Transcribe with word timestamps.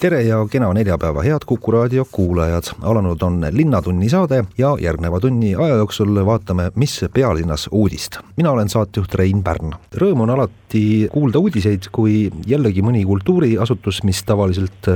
Tere 0.00 0.22
ja 0.24 0.38
kena 0.48 0.70
neljapäeva, 0.72 1.20
head 1.22 1.44
Kuku 1.46 1.72
raadio 1.74 2.06
kuulajad. 2.12 2.70
alanud 2.82 3.22
on 3.22 3.46
Linnatunni 3.52 4.08
saade 4.08 4.44
ja 4.58 4.76
järgneva 4.80 5.20
tunni 5.20 5.54
aja 5.54 5.74
jooksul 5.74 6.22
vaatame, 6.26 6.70
mis 6.74 7.04
pealinnas 7.12 7.68
uudist. 7.72 8.16
mina 8.36 8.50
olen 8.50 8.68
saatejuht 8.68 9.14
Rein 9.14 9.42
Pärn. 9.42 9.74
Rõõm 9.94 10.22
on 10.24 10.30
alati 10.30 11.08
kuulda 11.12 11.38
uudiseid, 11.38 11.90
kui 11.92 12.30
jällegi 12.46 12.82
mõni 12.82 13.04
kultuuriasutus, 13.04 14.02
mis 14.04 14.22
tavaliselt 14.24 14.88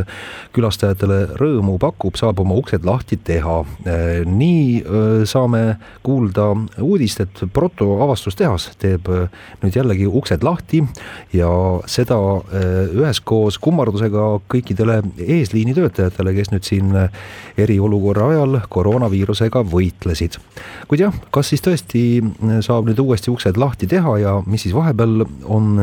külastajatele 0.52 1.36
rõõmu 1.36 1.76
pakub, 1.78 2.16
saab 2.16 2.40
oma 2.40 2.54
uksed 2.54 2.84
lahti 2.84 3.16
teha. 3.16 3.64
nii 4.24 4.84
saame 5.24 5.76
kuulda 6.02 6.48
uudist, 6.80 7.20
et 7.20 7.44
Proto 7.52 8.02
avastustehas 8.02 8.70
teeb 8.78 9.08
nüüd 9.62 9.76
jällegi 9.76 10.06
uksed 10.06 10.42
lahti 10.42 10.80
ja 11.32 11.50
seda 11.86 12.16
üheskoos 12.94 13.58
kummardusega 13.60 14.40
kõikidele 14.48 14.93
kõigile 14.94 15.38
eesliinitöötajatele, 15.38 16.34
kes 16.34 16.50
nüüd 16.52 16.64
siin 16.64 16.92
eriolukorra 17.58 18.28
ajal 18.28 18.60
koroonaviirusega 18.68 19.64
võitlesid. 19.64 20.38
kuid 20.88 21.00
jah, 21.00 21.14
kas 21.30 21.48
siis 21.48 21.62
tõesti 21.62 22.22
saab 22.60 22.86
nüüd 22.86 22.98
uuesti 22.98 23.30
uksed 23.30 23.56
lahti 23.56 23.86
teha 23.86 24.18
ja 24.18 24.42
mis 24.46 24.62
siis 24.62 24.74
vahepeal 24.74 25.24
on 25.44 25.78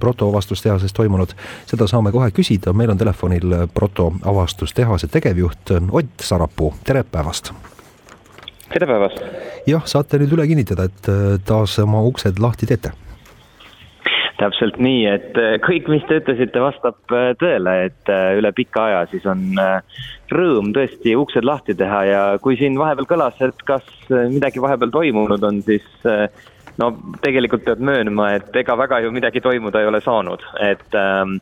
Proto 0.00 0.28
avastustehases 0.28 0.92
toimunud, 0.92 1.34
seda 1.66 1.86
saame 1.86 2.12
kohe 2.12 2.30
küsida, 2.30 2.72
meil 2.72 2.90
on 2.90 2.98
telefonil 2.98 3.66
Proto 3.74 4.12
avastustehase 4.22 5.08
tegevjuht 5.08 5.70
Ott 5.90 6.20
Sarapuu, 6.20 6.74
tere 6.84 7.04
päevast! 7.04 7.52
tere 8.72 8.86
päevast! 8.86 9.22
jah, 9.66 9.86
saate 9.86 10.18
nüüd 10.18 10.32
üle 10.32 10.46
kinnitada, 10.46 10.84
et 10.84 11.44
taas 11.44 11.78
oma 11.78 12.02
uksed 12.02 12.38
lahti 12.38 12.66
teete 12.66 12.92
täpselt 14.40 14.78
nii, 14.80 15.02
et 15.10 15.38
äh, 15.40 15.56
kõik, 15.64 15.88
mis 15.92 16.04
te 16.08 16.20
ütlesite, 16.20 16.62
vastab 16.62 17.14
äh, 17.14 17.32
tõele, 17.40 17.74
et 17.90 18.12
äh, 18.12 18.36
üle 18.40 18.52
pika 18.56 18.86
aja 18.88 19.02
siis 19.10 19.26
on 19.28 19.44
rõõm 20.30 20.72
tõesti 20.76 21.16
uksed 21.18 21.46
lahti 21.46 21.76
teha 21.78 22.00
ja 22.08 22.22
kui 22.42 22.56
siin 22.60 22.78
vahepeal 22.80 23.08
kõlas, 23.10 23.40
et 23.44 23.66
kas 23.68 23.84
midagi 24.08 24.62
vahepeal 24.62 24.92
toimunud 24.94 25.44
on, 25.44 25.60
siis 25.66 25.84
no 26.78 26.92
tegelikult 27.24 27.66
peab 27.66 27.82
möönma, 27.82 28.30
et 28.38 28.56
ega 28.62 28.76
väga 28.78 29.02
ju 29.04 29.12
midagi 29.14 29.42
toimuda 29.42 29.82
ei 29.82 29.90
ole 29.90 30.00
saanud, 30.04 30.44
et 30.62 30.98
ähm, 30.98 31.36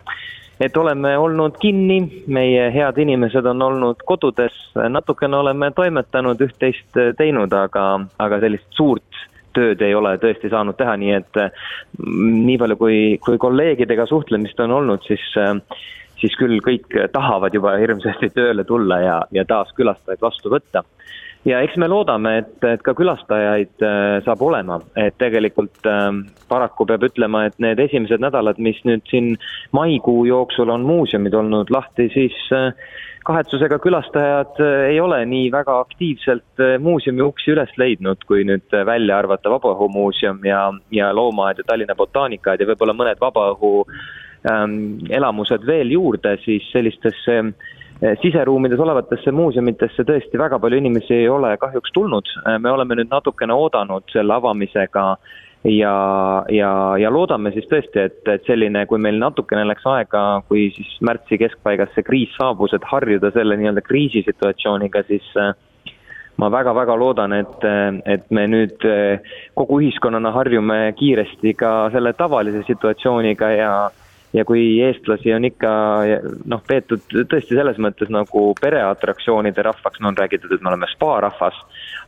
et 0.59 0.77
oleme 0.77 1.13
olnud 1.21 1.55
kinni, 1.63 2.01
meie 2.27 2.65
head 2.75 2.97
inimesed 2.99 3.47
on 3.47 3.63
olnud 3.63 4.01
kodudes, 4.09 4.57
natukene 4.75 5.39
oleme 5.39 5.69
toimetanud, 5.77 6.41
üht-teist 6.49 6.99
teinud, 7.21 7.53
aga, 7.55 7.85
aga 8.19 8.41
sellist 8.43 8.67
suurt 8.75 9.29
tööd 9.57 9.83
ei 9.85 9.95
ole 9.95 10.17
tõesti 10.23 10.51
saanud 10.53 10.77
teha, 10.79 10.97
nii 11.01 11.15
et 11.17 11.41
mm, 11.41 12.41
nii 12.49 12.59
palju, 12.61 12.81
kui, 12.81 12.99
kui 13.25 13.39
kolleegidega 13.41 14.09
suhtlemist 14.11 14.61
on 14.65 14.77
olnud, 14.81 15.07
siis 15.07 15.25
siis 16.19 16.35
küll 16.39 16.61
kõik 16.65 16.91
tahavad 17.15 17.55
juba 17.55 17.77
hirmsasti 17.79 18.31
tööle 18.35 18.65
tulla 18.67 19.01
ja, 19.03 19.17
ja 19.35 19.45
taas 19.49 19.71
külastajaid 19.77 20.23
vastu 20.23 20.51
võtta. 20.53 20.83
ja 21.47 21.61
eks 21.63 21.77
me 21.79 21.89
loodame, 21.89 22.33
et, 22.43 22.57
et 22.67 22.83
ka 22.83 22.95
külastajaid 22.99 23.85
äh, 23.87 24.19
saab 24.27 24.43
olema, 24.43 24.81
et 24.99 25.15
tegelikult 25.23 25.87
äh, 25.87 26.09
paraku 26.51 26.87
peab 26.89 27.07
ütlema, 27.09 27.47
et 27.47 27.59
need 27.63 27.79
esimesed 27.87 28.23
nädalad, 28.23 28.59
mis 28.59 28.81
nüüd 28.89 29.07
siin 29.11 29.37
maikuu 29.73 30.25
jooksul 30.29 30.75
on 30.75 30.87
muuseumid 30.89 31.35
olnud 31.35 31.71
lahti, 31.71 32.11
siis 32.15 32.37
äh, 32.53 32.73
kahetsusega 33.29 33.79
külastajad 33.85 34.61
äh, 34.65 34.85
ei 34.93 35.01
ole 35.05 35.19
nii 35.29 35.51
väga 35.53 35.79
aktiivselt 35.85 36.63
äh, 36.65 36.77
muuseumi 36.81 37.23
uksi 37.27 37.53
üles 37.53 37.73
leidnud, 37.81 38.23
kui 38.29 38.45
nüüd 38.49 38.73
äh, 38.73 38.87
välja 38.89 39.19
arvata 39.21 39.53
Vabaõhumuuseum 39.53 40.41
ja, 40.49 40.63
ja 40.95 41.11
Loomaaed 41.17 41.61
ja 41.61 41.67
Tallinna 41.69 41.97
botaanikaaed 41.99 42.65
ja 42.65 42.69
võib-olla 42.71 42.95
mõned 42.97 43.21
vabaõhu 43.21 43.73
ähm, 44.49 44.79
elamused 45.13 45.67
veel 45.69 45.93
juurde, 45.97 46.39
siis 46.45 46.71
sellistesse 46.73 47.43
siseruumides 48.23 48.79
olevatesse 48.79 49.33
muuseumidesse 49.35 50.05
tõesti 50.07 50.39
väga 50.39 50.61
palju 50.63 50.79
inimesi 50.79 51.17
ei 51.17 51.25
ole 51.29 51.49
kahjuks 51.59 51.91
tulnud. 51.97 52.29
me 52.63 52.71
oleme 52.71 52.95
nüüd 52.95 53.11
natukene 53.11 53.51
oodanud 53.51 54.07
selle 54.13 54.37
avamisega 54.37 55.17
ja, 55.65 56.45
ja, 56.49 56.73
ja 56.99 57.11
loodame 57.11 57.53
siis 57.55 57.67
tõesti, 57.71 58.05
et, 58.09 58.21
et 58.31 58.45
selline, 58.47 58.85
kui 58.87 59.01
meil 59.03 59.19
natukene 59.21 59.65
läks 59.69 59.87
aega, 59.91 60.25
kui 60.49 60.69
siis 60.77 60.91
märtsi 61.05 61.39
keskpaigas 61.41 61.95
see 61.95 62.07
kriis 62.07 62.35
saabus, 62.39 62.75
et 62.77 62.87
harjuda 62.87 63.33
selle 63.35 63.59
nii-öelda 63.59 63.83
kriisisituatsiooniga, 63.87 65.03
siis 65.09 65.27
äh, 65.41 65.55
ma 66.39 66.51
väga-väga 66.55 66.99
loodan, 66.99 67.35
et, 67.35 67.65
et 68.07 68.29
me 68.31 68.47
nüüd 68.51 68.85
äh, 68.87 69.33
kogu 69.59 69.81
ühiskonnana 69.83 70.33
harjume 70.35 70.85
kiiresti 70.99 71.55
ka 71.59 71.73
selle 71.95 72.15
tavalise 72.19 72.63
situatsiooniga 72.69 73.55
ja 73.59 73.73
ja 74.37 74.45
kui 74.45 74.81
eestlasi 74.85 75.33
on 75.33 75.47
ikka 75.49 75.71
noh, 76.53 76.61
peetud 76.69 77.05
tõesti 77.31 77.57
selles 77.57 77.79
mõttes 77.81 78.11
nagu 78.13 78.51
pereatraktsioonide 78.61 79.65
rahvaks, 79.65 80.03
no 80.05 80.11
on 80.13 80.19
räägitud, 80.19 80.53
et 80.53 80.65
me 80.65 80.69
oleme 80.73 80.89
spaarahvas, 80.93 81.57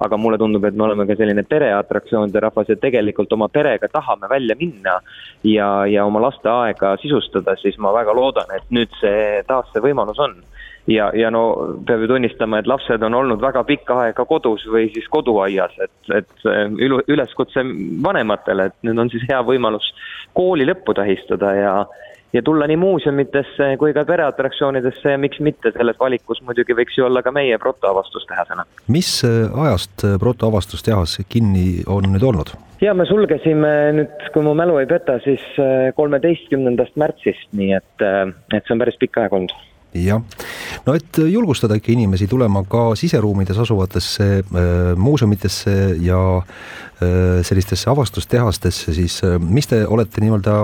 aga 0.00 0.16
mulle 0.16 0.38
tundub, 0.40 0.64
et 0.64 0.76
me 0.76 0.86
oleme 0.86 1.06
ka 1.08 1.16
selline 1.18 1.44
pereatraktsioonide 1.48 2.40
rahvas 2.40 2.72
ja 2.72 2.78
tegelikult 2.80 3.32
oma 3.36 3.50
perega 3.52 3.88
tahame 3.92 4.30
välja 4.30 4.56
minna 4.58 4.96
ja, 5.44 5.68
ja 5.86 6.06
oma 6.08 6.22
laste 6.24 6.48
aega 6.48 6.94
sisustada, 7.02 7.56
siis 7.60 7.78
ma 7.78 7.92
väga 7.96 8.14
loodan, 8.16 8.50
et 8.56 8.66
nüüd 8.72 8.92
see 9.00 9.42
taas 9.48 9.68
see 9.74 9.84
võimalus 9.84 10.20
on. 10.22 10.40
Ja, 10.88 11.10
ja 11.14 11.28
no 11.30 11.42
peab 11.86 12.00
ju 12.02 12.08
tunnistama, 12.08 12.58
et 12.58 12.66
lapsed 12.66 13.02
on 13.04 13.14
olnud 13.14 13.42
väga 13.42 13.60
pikka 13.68 13.98
aega 14.06 14.24
kodus 14.26 14.64
või 14.66 14.88
siis 14.94 15.06
koduaias, 15.12 15.76
et, 15.84 15.92
et 16.16 16.46
üleskutse 17.12 17.62
vanematele, 18.02 18.70
et 18.70 18.88
nüüd 18.88 18.98
on 18.98 19.12
siis 19.12 19.26
hea 19.28 19.42
võimalus 19.46 19.86
kooli 20.34 20.64
lõppu 20.66 20.96
tähistada 20.96 21.52
ja 21.58 21.74
ja 22.32 22.42
tulla 22.42 22.66
nii 22.66 22.76
muuseumitesse 22.76 23.76
kui 23.78 23.92
ka 23.96 24.04
pereatraktsioonidesse 24.04 25.14
ja 25.14 25.18
miks 25.18 25.40
mitte, 25.40 25.72
selles 25.74 25.98
valikus 26.00 26.42
muidugi 26.46 26.76
võiks 26.78 26.98
ju 26.98 27.06
olla 27.08 27.22
ka 27.26 27.32
meie 27.34 27.58
protoavastustehasena. 27.58 28.66
mis 28.88 29.12
äh, 29.24 29.62
ajast 29.66 30.04
äh, 30.04 30.18
protoavastustehas 30.20 31.20
kinni 31.28 31.82
on 31.86 32.12
nüüd 32.14 32.26
olnud? 32.26 32.54
ja 32.80 32.94
me 32.94 33.06
sulgesime 33.06 33.72
nüüd, 33.98 34.28
kui 34.34 34.46
mu 34.46 34.54
mälu 34.54 34.78
ei 34.82 34.86
peta, 34.90 35.18
siis 35.24 35.42
äh, 35.58 35.90
kolmeteistkümnendast 35.96 36.96
märtsist, 37.00 37.50
nii 37.52 37.74
et, 37.80 38.06
et 38.54 38.62
see 38.62 38.76
on 38.76 38.84
päris 38.84 38.98
pikk 39.00 39.20
aeg 39.22 39.36
olnud 39.40 39.56
jah, 39.94 40.22
no 40.86 40.94
et 40.94 41.18
julgustada 41.18 41.76
ikka 41.78 41.92
inimesi 41.92 42.28
tulema 42.30 42.62
ka 42.68 42.90
siseruumides 42.98 43.58
asuvatesse 43.58 44.28
äh, 44.38 44.68
muuseumidesse 44.96 45.74
ja 46.04 46.20
äh, 46.38 47.40
sellistesse 47.46 47.90
avastustehastesse, 47.90 48.94
siis 48.94 49.20
äh, 49.24 49.38
mis 49.38 49.66
te 49.66 49.82
olete 49.86 50.22
nii-öelda 50.22 50.54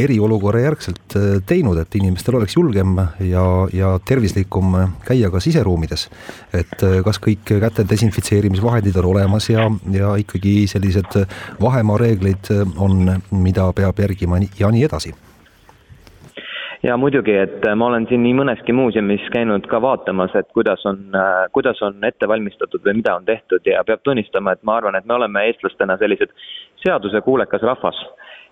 eriolukorra 0.00 0.62
järgselt 0.64 1.16
äh, 1.18 1.26
teinud, 1.46 1.78
et 1.82 1.98
inimestel 2.00 2.38
oleks 2.40 2.56
julgem 2.56 2.96
ja, 3.20 3.44
ja 3.72 3.92
tervislikum 4.04 4.78
käia 5.04 5.30
ka 5.30 5.42
siseruumides? 5.44 6.08
et 6.54 6.80
äh, 6.82 6.98
kas 7.04 7.20
kõik 7.20 7.44
käte 7.60 7.84
desinfitseerimisvahendid 7.90 8.96
on 9.02 9.10
olemas 9.12 9.50
ja, 9.50 9.68
ja 9.92 10.14
ikkagi 10.20 10.64
sellised 10.70 11.20
vahemaa 11.60 12.00
reeglid 12.00 12.48
on, 12.76 13.20
mida 13.30 13.68
peab 13.76 14.00
järgima 14.00 14.40
ja 14.58 14.72
nii 14.72 14.88
edasi 14.88 15.14
ja 16.84 16.96
muidugi, 16.96 17.32
et 17.32 17.64
äh, 17.66 17.76
ma 17.76 17.88
olen 17.88 18.06
siin 18.08 18.22
nii 18.26 18.34
mõneski 18.40 18.74
muuseumis 18.76 19.24
käinud 19.32 19.64
ka 19.70 19.80
vaatamas, 19.82 20.34
et 20.36 20.50
kuidas 20.56 20.84
on, 20.90 21.00
äh, 21.16 21.46
kuidas 21.56 21.80
on 21.86 22.04
ette 22.04 22.28
valmistatud 22.28 22.84
või 22.84 22.98
mida 23.00 23.16
on 23.16 23.24
tehtud 23.24 23.64
ja 23.68 23.84
peab 23.88 24.04
tunnistama, 24.04 24.52
et 24.52 24.62
ma 24.62 24.76
arvan, 24.80 24.98
et 24.98 25.08
me 25.08 25.16
oleme 25.16 25.46
eestlastena 25.48 25.96
sellised 26.00 26.34
seadusekuulekas 26.84 27.64
rahvas 27.64 28.02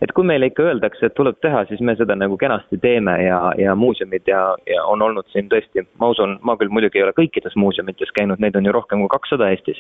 et 0.03 0.11
kui 0.17 0.27
meile 0.27 0.49
ikka 0.51 0.65
öeldakse, 0.67 1.07
et 1.07 1.15
tuleb 1.15 1.39
teha, 1.45 1.63
siis 1.69 1.81
me 1.85 1.95
seda 1.99 2.17
nagu 2.19 2.37
kenasti 2.41 2.79
teeme 2.83 3.15
ja, 3.23 3.39
ja 3.59 3.75
muuseumid 3.79 4.27
ja, 4.27 4.41
ja 4.67 4.83
on 4.91 5.03
olnud 5.07 5.29
siin 5.31 5.47
tõesti, 5.53 5.85
ma 6.03 6.11
usun, 6.13 6.37
ma 6.47 6.57
küll 6.59 6.73
muidugi 6.75 6.99
ei 6.99 7.07
ole 7.07 7.15
kõikides 7.17 7.55
muuseumites 7.61 8.11
käinud, 8.17 8.43
neid 8.43 8.59
on 8.59 8.67
ju 8.67 8.75
rohkem 8.75 9.05
kui 9.05 9.13
kakssada 9.13 9.53
Eestis. 9.55 9.79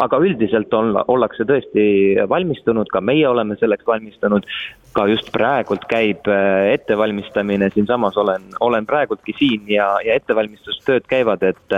aga 0.00 0.20
üldiselt 0.24 0.72
on, 0.74 0.94
ollakse 1.12 1.44
tõesti 1.48 1.84
valmistunud, 2.30 2.88
ka 2.92 3.02
meie 3.04 3.28
oleme 3.28 3.58
selleks 3.60 3.86
valmistunud, 3.86 4.48
ka 4.96 5.06
just 5.10 5.30
praegult 5.32 5.84
käib 5.90 6.28
äh, 6.30 6.72
ettevalmistamine, 6.74 7.70
siinsamas 7.74 8.16
olen, 8.16 8.48
olen 8.60 8.86
praegultki 8.86 9.34
siin 9.38 9.68
ja, 9.70 9.90
ja 10.04 10.16
ettevalmistustööd 10.18 11.06
käivad, 11.08 11.42
et 11.42 11.76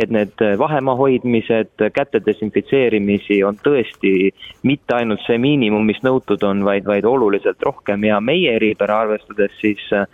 et 0.00 0.10
need 0.10 0.40
vahemaa 0.58 0.94
hoidmised, 0.96 1.82
käte 1.92 2.20
desinfitseerimisi 2.24 3.42
on 3.44 3.58
tõesti 3.60 4.30
mitte 4.64 4.96
ainult 4.96 5.20
see 5.26 5.36
miinimum, 5.38 5.84
mis 5.86 6.00
nõutud 6.06 6.42
on, 6.46 6.64
vaid, 6.64 6.86
vaid 6.88 7.04
oluliselt 7.04 7.62
rohkem. 7.62 8.04
Ja 8.08 8.20
meie 8.24 8.54
eripära 8.56 9.02
arvestades 9.04 9.52
siis 9.60 9.82
äh, 9.92 10.06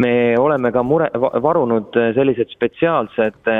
me 0.00 0.38
oleme 0.38 0.70
ka 0.72 0.82
mure, 0.86 1.10
varunud 1.44 1.96
sellised 2.16 2.52
spetsiaalsed 2.54 3.50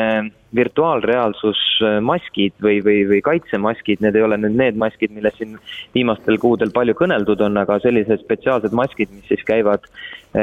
virtuaalreaalsusmaskid 0.56 2.56
või, 2.64 2.80
või, 2.82 3.04
või 3.06 3.20
kaitsemaskid, 3.22 4.00
need 4.02 4.16
ei 4.18 4.24
ole 4.26 4.38
nüüd 4.40 4.56
need 4.58 4.78
maskid, 4.80 5.12
millest 5.14 5.38
siin 5.38 5.52
viimastel 5.94 6.40
kuudel 6.42 6.72
palju 6.74 6.96
kõneldud 6.98 7.44
on, 7.46 7.60
aga 7.60 7.78
sellised 7.84 8.24
spetsiaalsed 8.24 8.74
maskid, 8.74 9.12
mis 9.14 9.28
siis 9.30 9.44
käivad 9.46 9.86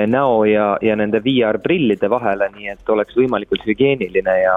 näo 0.08 0.46
ja, 0.48 0.70
ja 0.84 0.96
nende 1.00 1.20
VR-prillide 1.24 2.10
vahele, 2.12 2.48
nii 2.56 2.72
et 2.76 2.94
oleks 2.94 3.20
võimalikult 3.20 3.68
hügieeniline 3.68 4.38
ja 4.44 4.56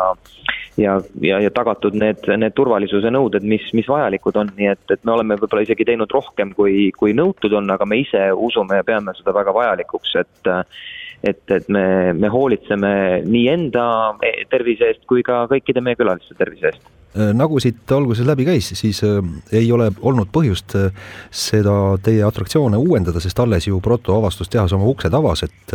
ja, 0.80 0.96
ja, 1.20 1.40
ja 1.44 1.50
tagatud 1.54 1.96
need, 1.98 2.24
need 2.40 2.54
turvalisuse 2.56 3.12
nõuded, 3.12 3.44
mis, 3.46 3.66
mis 3.76 3.88
vajalikud 3.90 4.38
on, 4.40 4.52
nii 4.58 4.70
et, 4.72 4.84
et 4.92 5.04
me 5.04 5.14
oleme 5.16 5.36
võib-olla 5.40 5.66
isegi 5.66 5.86
teinud 5.88 6.12
rohkem, 6.14 6.54
kui, 6.56 6.88
kui 6.96 7.14
nõutud 7.16 7.54
on, 7.58 7.68
aga 7.74 7.88
me 7.88 8.00
ise 8.02 8.30
usume 8.48 8.80
ja 8.80 8.86
peame 8.86 9.14
seda 9.18 9.36
väga 9.36 9.54
vajalikuks, 9.56 10.16
et 10.24 10.54
et, 11.20 11.42
et 11.52 11.66
me, 11.68 12.14
me 12.16 12.30
hoolitseme 12.32 12.90
nii 13.28 13.48
enda 13.52 13.84
tervise 14.48 14.88
eest 14.88 15.02
kui 15.10 15.20
ka 15.20 15.42
kõikide 15.50 15.82
meie 15.84 15.98
külaliste 16.00 16.32
tervise 16.38 16.70
eest 16.70 16.86
nagu 17.14 17.58
siit 17.58 17.90
alguses 17.90 18.26
läbi 18.26 18.44
käis, 18.46 18.68
siis 18.78 19.00
äh, 19.02 19.18
ei 19.52 19.70
ole 19.74 19.88
olnud 20.06 20.30
põhjust 20.32 20.76
äh, 20.78 20.92
seda 21.34 21.96
teie 22.02 22.22
atraktsioone 22.26 22.78
uuendada, 22.78 23.20
sest 23.22 23.40
alles 23.42 23.66
ju 23.66 23.80
Proto 23.82 24.14
avastustehas 24.20 24.72
oma 24.76 24.86
uksed 24.90 25.14
avas, 25.14 25.42
et 25.46 25.74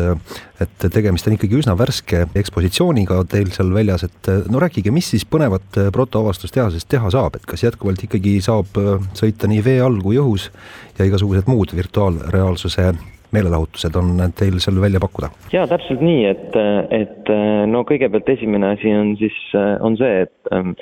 et 0.62 0.86
tegemist 0.92 1.28
on 1.28 1.36
ikkagi 1.36 1.58
üsna 1.60 1.74
värske 1.76 2.22
ekspositsiooniga 2.40 3.18
teil 3.32 3.50
seal 3.52 3.74
väljas, 3.76 4.06
et 4.08 4.30
no 4.52 4.60
rääkige, 4.64 4.92
mis 4.96 5.10
siis 5.12 5.26
põnevat 5.28 5.80
Proto 5.92 6.22
avastustehasest 6.24 6.88
teha 6.92 7.12
saab, 7.12 7.36
et 7.36 7.48
kas 7.48 7.66
jätkuvalt 7.66 8.04
ikkagi 8.08 8.38
saab 8.44 8.80
sõita 9.18 9.50
nii 9.52 9.64
vee 9.66 9.82
all 9.84 10.00
kui 10.04 10.20
õhus 10.22 10.48
ja 11.00 11.08
igasugused 11.08 11.52
muud 11.52 11.76
virtuaalreaalsuse 11.76 12.94
meelelahutused 13.36 13.96
on 14.00 14.22
teil 14.38 14.62
seal 14.64 14.80
välja 14.80 15.02
pakkuda? 15.04 15.32
jaa, 15.52 15.68
täpselt 15.68 16.04
nii, 16.04 16.22
et, 16.32 16.60
et 16.96 17.34
no 17.72 17.84
kõigepealt 17.88 18.32
esimene 18.38 18.76
asi 18.78 18.96
on 18.96 19.16
siis, 19.20 19.40
on 19.84 20.00
see, 20.00 20.24
et 20.28 20.56
ähm, 20.56 20.76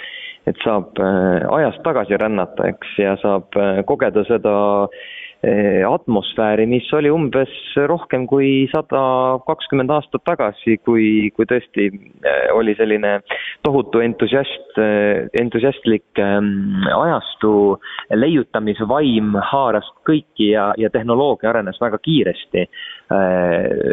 et 0.50 0.60
saab 0.64 1.00
äh, 1.00 1.44
ajas 1.56 1.80
tagasi 1.86 2.20
rännata, 2.20 2.68
eks, 2.74 2.96
ja 3.00 3.16
saab 3.22 3.56
äh, 3.60 3.80
kogeda 3.88 4.26
seda 4.28 4.56
äh, 4.84 5.84
atmosfääri, 5.88 6.66
mis 6.68 6.90
oli 6.96 7.12
umbes 7.12 7.52
rohkem 7.90 8.26
kui 8.28 8.66
sada 8.74 9.04
kakskümmend 9.48 9.94
aastat 9.96 10.26
tagasi, 10.28 10.78
kui, 10.84 11.32
kui 11.36 11.48
tõesti 11.48 11.88
oli 12.56 12.76
selline 12.80 13.18
tohutu 13.64 14.04
entusiast, 14.04 14.76
entusiastlik 15.40 16.20
ähm, 16.20 16.84
ajastu, 16.96 17.54
leiutamisvaim 18.12 19.38
haaras 19.52 19.88
kõiki 20.08 20.52
ja, 20.52 20.72
ja 20.80 20.92
tehnoloogia 20.92 21.54
arenes 21.54 21.80
väga 21.82 22.00
kiiresti. 22.04 22.68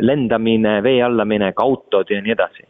lendamine, 0.00 0.79
vee 0.82 1.02
alla 1.02 1.26
minek, 1.29 1.58
autod 1.61 2.08
ja 2.11 2.23
nii 2.23 2.32
edasi 2.32 2.64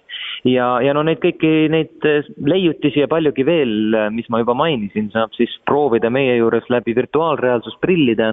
ja, 0.49 0.69
ja 0.85 0.95
no 0.97 1.03
neid 1.07 1.21
kõiki 1.23 1.69
neid 1.73 2.07
äh, 2.09 2.27
leiutisi 2.47 3.03
ja 3.03 3.09
paljugi 3.11 3.45
veel, 3.47 3.75
äh, 3.95 4.09
mis 4.15 4.29
ma 4.33 4.43
juba 4.43 4.57
mainisin, 4.59 5.11
saab 5.13 5.35
siis 5.37 5.53
proovida 5.69 6.11
meie 6.13 6.37
juures 6.39 6.69
läbi 6.73 6.95
virtuaalreaalsusprillide, 6.97 8.33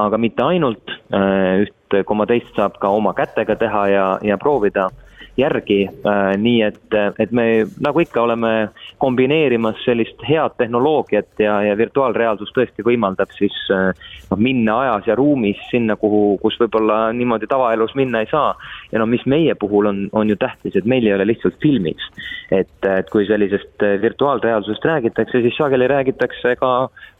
aga 0.00 0.20
mitte 0.22 0.46
ainult, 0.46 0.94
äh, 1.14 1.66
üht 1.66 2.00
koma 2.06 2.26
teist 2.30 2.54
saab 2.54 2.78
ka 2.82 2.92
oma 2.94 3.14
kätega 3.18 3.56
teha 3.58 3.86
ja, 3.90 4.06
ja 4.22 4.38
proovida 4.38 4.90
järgi, 5.38 5.84
äh, 5.88 6.36
nii 6.40 6.62
et, 6.66 6.96
et 7.18 7.32
me 7.32 7.46
nagu 7.82 8.02
ikka 8.02 8.22
oleme 8.22 8.52
kombineerimas 8.98 9.80
sellist 9.84 10.22
head 10.28 10.56
tehnoloogiat 10.58 11.42
ja, 11.42 11.60
ja 11.64 11.76
virtuaalreaalsus 11.78 12.52
tõesti 12.56 12.84
võimaldab 12.86 13.32
siis 13.36 13.56
äh, 13.74 13.90
noh, 14.30 14.40
minna 14.40 14.78
ajas 14.84 15.10
ja 15.10 15.18
ruumis 15.18 15.60
sinna, 15.70 15.96
kuhu, 16.00 16.38
kus 16.42 16.58
võib-olla 16.60 17.10
niimoodi 17.16 17.48
tavaelus 17.50 17.94
minna 17.98 18.24
ei 18.24 18.30
saa. 18.30 18.54
ja 18.92 18.98
no 18.98 19.06
mis 19.06 19.24
meie 19.26 19.54
puhul 19.54 19.90
on, 19.90 20.02
on 20.12 20.28
ju 20.28 20.36
tähtis, 20.36 20.76
et 20.76 20.88
meil 20.88 21.06
ei 21.06 21.14
ole 21.14 21.26
lihtsalt 21.30 21.58
filmiks. 21.62 22.10
et, 22.50 22.76
et 22.98 23.10
kui 23.10 23.26
sellisest 23.26 23.84
virtuaalreaalsusest 24.02 24.84
räägitakse, 24.84 25.42
siis 25.42 25.56
sageli 25.56 25.86
räägitakse 25.88 26.56
ka 26.58 26.72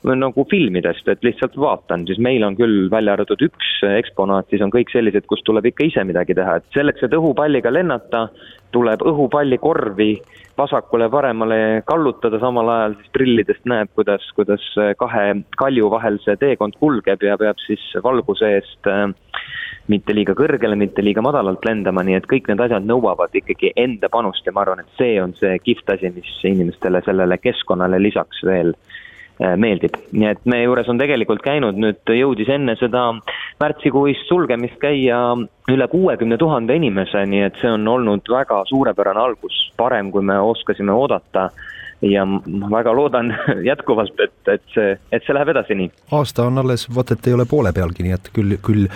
nagu 0.03 0.45
filmidest, 0.51 1.09
et 1.09 1.23
lihtsalt 1.25 1.57
vaatan, 1.61 2.07
siis 2.09 2.19
meil 2.19 2.43
on 2.47 2.57
küll 2.57 2.89
välja 2.91 3.13
arvatud 3.15 3.43
üks 3.45 3.73
eksponaat, 3.85 4.49
siis 4.51 4.63
on 4.65 4.73
kõik 4.73 4.93
sellised, 4.93 5.27
kus 5.29 5.43
tuleb 5.45 5.69
ikka 5.71 5.85
ise 5.87 6.05
midagi 6.09 6.35
teha, 6.37 6.57
et 6.59 6.77
selleks, 6.77 7.05
et 7.05 7.17
õhupalliga 7.17 7.73
lennata, 7.73 8.10
tuleb 8.71 9.03
õhupallikorvi 9.03 10.13
vasakule-paremale 10.59 11.83
kallutada, 11.89 12.39
samal 12.39 12.69
ajal 12.69 12.95
siis 12.99 13.13
prillidest 13.15 13.65
näeb, 13.71 13.91
kuidas, 13.97 14.27
kuidas 14.37 14.63
kahe 15.01 15.25
kalju 15.59 15.91
vahel 15.91 16.21
see 16.25 16.37
teekond 16.41 16.77
kulgeb 16.79 17.23
ja 17.25 17.39
peab 17.41 17.59
siis 17.65 17.83
valguse 18.05 18.53
eest 18.59 18.91
äh, 18.91 19.09
mitte 19.91 20.15
liiga 20.15 20.37
kõrgele, 20.39 20.79
mitte 20.79 21.03
liiga 21.03 21.25
madalalt 21.25 21.65
lendama, 21.67 22.05
nii 22.07 22.21
et 22.21 22.29
kõik 22.31 22.51
need 22.51 22.63
asjad 22.63 22.87
nõuavad 22.87 23.35
ikkagi 23.35 23.73
enda 23.81 24.11
panust 24.13 24.47
ja 24.47 24.55
ma 24.55 24.65
arvan, 24.67 24.85
et 24.85 24.99
see 25.01 25.17
on 25.23 25.35
see 25.41 25.57
kihvt 25.65 25.97
asi, 25.97 26.13
mis 26.15 26.35
inimestele 26.47 27.03
sellele 27.07 27.41
keskkonnale 27.43 28.03
lisaks 28.03 28.45
veel 28.47 28.77
Äh, 28.77 29.10
meeldib. 29.41 29.97
nii 30.13 30.29
et 30.31 30.45
meie 30.45 30.67
juures 30.67 30.89
on 30.89 30.99
tegelikult 31.01 31.43
käinud 31.45 31.79
nüüd, 31.81 32.01
jõudis 32.17 32.51
enne 32.53 32.77
seda 32.81 33.07
märtsikuist 33.61 34.29
sulgemist 34.29 34.79
käia 34.83 35.21
üle 35.71 35.89
kuuekümne 35.89 36.39
tuhande 36.41 36.77
inimese, 36.77 37.25
nii 37.27 37.47
et 37.49 37.61
see 37.61 37.71
on 37.73 37.89
olnud 37.89 38.29
väga 38.29 38.63
suurepärane 38.69 39.21
algus, 39.21 39.57
parem, 39.77 40.11
kui 40.13 40.25
me 40.25 40.39
oskasime 40.41 40.93
oodata 40.93 41.51
ja 42.03 42.25
ma 42.25 42.71
väga 42.71 42.93
loodan 42.97 43.33
jätkuvalt, 43.71 44.21
et, 44.25 44.37
et 44.49 44.63
see, 44.75 44.95
et 45.13 45.27
see 45.27 45.37
läheb 45.37 45.53
edasi 45.53 45.77
nii. 45.77 45.91
aasta 46.17 46.47
on 46.49 46.63
alles, 46.63 46.87
vaat 46.95 47.15
et 47.15 47.29
ei 47.29 47.37
ole 47.37 47.47
poole 47.51 47.73
pealgi, 47.77 48.07
nii 48.07 48.17
et 48.17 48.31
küll, 48.37 48.57
küll 48.65 48.87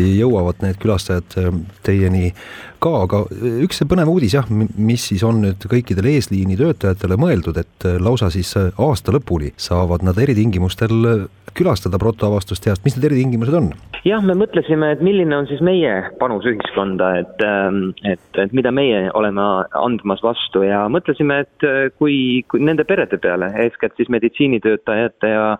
jõuavad 0.00 0.62
need 0.64 0.80
külastajad 0.82 1.38
äh, 1.42 1.50
teieni 1.86 2.32
ka, 2.82 2.92
aga 3.04 3.22
üks 3.64 3.82
põnev 3.88 4.10
uudis 4.12 4.36
jah, 4.38 4.48
mis 4.50 5.08
siis 5.10 5.24
on 5.26 5.42
nüüd 5.44 5.68
kõikidele 5.68 6.16
eesliini 6.16 6.58
töötajatele 6.60 7.18
mõeldud, 7.20 7.60
et 7.60 7.88
äh, 7.88 7.98
lausa 8.02 8.30
siis 8.32 8.54
aasta 8.56 9.14
lõpuni 9.16 9.52
saavad 9.60 10.06
nad 10.06 10.18
eritingimustel 10.20 11.26
külastada 11.56 11.96
protoavastustehast, 12.00 12.84
mis 12.84 12.96
need 12.96 13.10
eritingimused 13.10 13.56
on? 13.56 13.70
jah, 14.06 14.22
me 14.24 14.36
mõtlesime, 14.38 14.92
et 14.94 15.04
milline 15.04 15.34
on 15.36 15.48
siis 15.50 15.60
meie 15.64 15.92
panus 16.20 16.46
ühiskonda, 16.48 17.12
et, 17.22 17.44
ähm, 17.44 17.90
et, 18.06 18.40
et 18.40 18.52
mida 18.56 18.72
meie 18.74 19.06
oleme 19.18 19.44
andmas 19.76 20.22
vastu 20.24 20.62
ja 20.66 20.84
mõtlesime, 20.92 21.40
et 21.44 21.66
kui, 21.98 22.44
kui 22.50 22.62
nende 22.62 22.84
perede 22.84 23.18
peale, 23.18 23.52
eeskätt 23.64 23.96
siis 23.96 24.08
meditsiinitöötajate 24.12 25.28
ja 25.32 25.56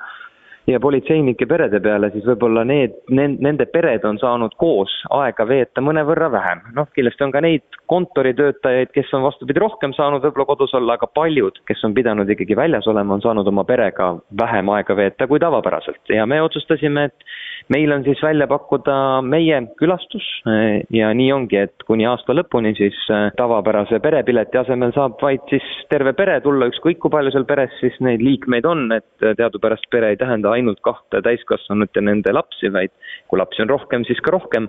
ja 0.67 0.81
politseinike 0.81 1.47
perede 1.47 1.81
peale, 1.81 2.09
siis 2.11 2.25
võib-olla 2.27 2.65
need, 2.67 2.97
nende 3.15 3.69
pered 3.71 4.05
on 4.09 4.19
saanud 4.19 4.55
koos 4.59 4.93
aega 5.15 5.47
veeta 5.49 5.83
mõnevõrra 5.85 6.31
vähem. 6.33 6.63
noh, 6.75 6.89
kindlasti 6.95 7.25
on 7.25 7.35
ka 7.35 7.43
neid 7.45 7.79
kontoritöötajaid, 7.93 8.91
kes 8.95 9.13
on 9.15 9.23
vastupidi 9.27 9.63
rohkem 9.63 9.95
saanud 9.95 10.25
võib-olla 10.25 10.49
kodus 10.51 10.75
olla, 10.75 10.99
aga 10.99 11.07
paljud, 11.07 11.61
kes 11.71 11.85
on 11.87 11.95
pidanud 11.95 12.31
ikkagi 12.31 12.59
väljas 12.59 12.89
olema, 12.91 13.15
on 13.15 13.23
saanud 13.23 13.47
oma 13.47 13.65
perega 13.65 14.17
vähem 14.39 14.73
aega 14.75 14.97
veeta 14.97 15.31
kui 15.31 15.39
tavapäraselt 15.43 16.15
ja 16.15 16.27
me 16.27 16.43
otsustasime, 16.43 17.07
et 17.11 17.31
meil 17.69 17.93
on 17.93 18.05
siis 18.07 18.21
välja 18.23 18.47
pakkuda 18.47 19.23
meie 19.27 19.59
külastus 19.81 20.27
eh, 20.47 20.85
ja 20.95 21.11
nii 21.17 21.31
ongi, 21.35 21.59
et 21.67 21.87
kuni 21.89 22.07
aasta 22.07 22.35
lõpuni 22.37 22.73
siis 22.79 22.99
eh, 23.11 23.29
tavapärase 23.39 23.99
perepileti 24.03 24.61
asemel 24.61 24.95
saab 24.95 25.19
vaid 25.23 25.43
siis 25.51 25.67
terve 25.91 26.13
pere 26.19 26.39
tulla, 26.45 26.69
ükskõik 26.71 27.01
kui 27.03 27.13
palju 27.13 27.35
seal 27.35 27.47
peres 27.49 27.75
siis 27.81 27.97
neid 28.05 28.23
liikmeid 28.23 28.69
on, 28.71 28.87
et 28.95 29.27
teadupärast 29.41 29.89
pere 29.91 30.13
ei 30.15 30.21
tähenda 30.21 30.55
ainult 30.55 30.81
kahte 30.87 31.23
täiskasvanut 31.27 31.97
ja 31.97 32.05
nende 32.07 32.35
lapsi, 32.35 32.71
vaid 32.73 32.95
kui 33.27 33.41
lapsi 33.41 33.65
on 33.65 33.73
rohkem, 33.73 34.07
siis 34.07 34.23
ka 34.23 34.35
rohkem, 34.37 34.69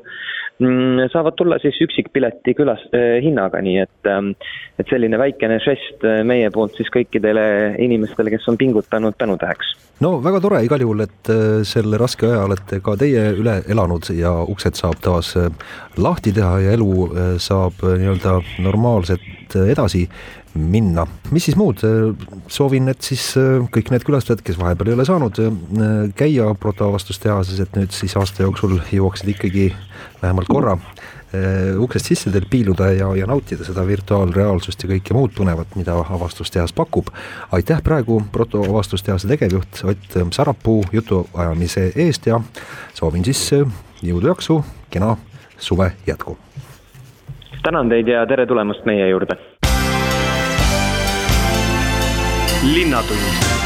mm, 0.63 1.11
saavad 1.13 1.37
tulla 1.37 1.61
siis 1.61 1.77
üksikpileti 1.85 2.55
külas 2.57 2.81
eh,, 2.93 3.19
hinnaga, 3.23 3.61
nii 3.61 3.77
et 3.83 4.11
et 4.77 4.89
selline 4.89 5.17
väikene 5.19 5.57
žest 5.61 6.03
meie 6.25 6.49
poolt 6.53 6.77
siis 6.77 6.89
kõikidele 6.93 7.43
inimestele, 7.83 8.31
kes 8.33 8.45
on 8.49 8.57
pingutanud 8.57 9.17
tänutäheks. 9.19 9.73
No 10.01 10.17
väga 10.23 10.39
tore 10.41 10.61
igal 10.65 10.81
juhul, 10.81 11.01
et 11.03 11.31
selle 11.67 11.99
raske 11.99 12.29
aja 12.29 12.43
olete 12.45 12.79
ka 12.87 12.95
teie 12.99 13.23
üle 13.35 13.59
elanud 13.67 14.07
ja 14.15 14.31
uksed 14.47 14.79
saab 14.79 15.01
taas 15.03 15.33
äh, 15.39 15.51
lahti 15.99 16.33
teha 16.35 16.59
ja 16.63 16.75
elu 16.77 16.91
äh, 17.07 17.31
saab 17.41 17.83
nii-öelda 17.83 18.39
normaalselt 18.63 19.55
edasi 19.67 20.07
minna. 20.57 21.05
mis 21.31 21.45
siis 21.45 21.55
muud, 21.59 21.83
soovin, 22.49 22.87
et 22.89 23.05
siis 23.05 23.23
kõik 23.73 23.91
need 23.93 24.05
külastajad, 24.07 24.41
kes 24.41 24.57
vahepeal 24.57 24.89
ei 24.89 24.95
ole 24.97 25.05
saanud 25.05 25.37
käia 26.17 26.47
protoavastustehases, 26.57 27.59
et 27.61 27.77
nüüd 27.77 27.93
siis 27.93 28.15
aasta 28.17 28.41
jooksul 28.41 28.79
jõuaksid 28.89 29.29
ikkagi 29.35 29.67
vähemalt 30.23 30.49
korra 30.49 30.79
uksest 31.79 32.05
sisse 32.05 32.31
teil 32.31 32.45
piiluda 32.49 32.91
ja, 32.95 33.09
ja 33.15 33.25
nautida 33.27 33.65
seda 33.67 33.83
virtuaalreaalsust 33.87 34.83
ja 34.83 34.89
kõike 34.93 35.15
muud 35.17 35.33
põnevat, 35.35 35.75
mida 35.75 35.97
avastustehas 35.99 36.73
pakub. 36.73 37.11
aitäh 37.51 37.81
praegu 37.83 38.21
Proto 38.31 38.63
avastustehase 38.63 39.27
tegevjuht 39.27 39.83
Ott 39.83 40.17
Sarapuu 40.31 40.83
jutuajamise 40.91 41.91
eest 41.95 42.25
ja 42.31 42.39
soovin 42.93 43.25
siis 43.25 43.43
äh, 43.53 43.67
jõudu-jaksu, 44.03 44.63
kena 44.89 45.17
suve 45.57 45.91
jätku. 46.07 46.37
tänan 47.63 47.89
teid 47.89 48.07
ja 48.07 48.25
tere 48.25 48.45
tulemast 48.45 48.85
meie 48.85 49.09
juurde. 49.09 49.37
linnatund 52.63 53.56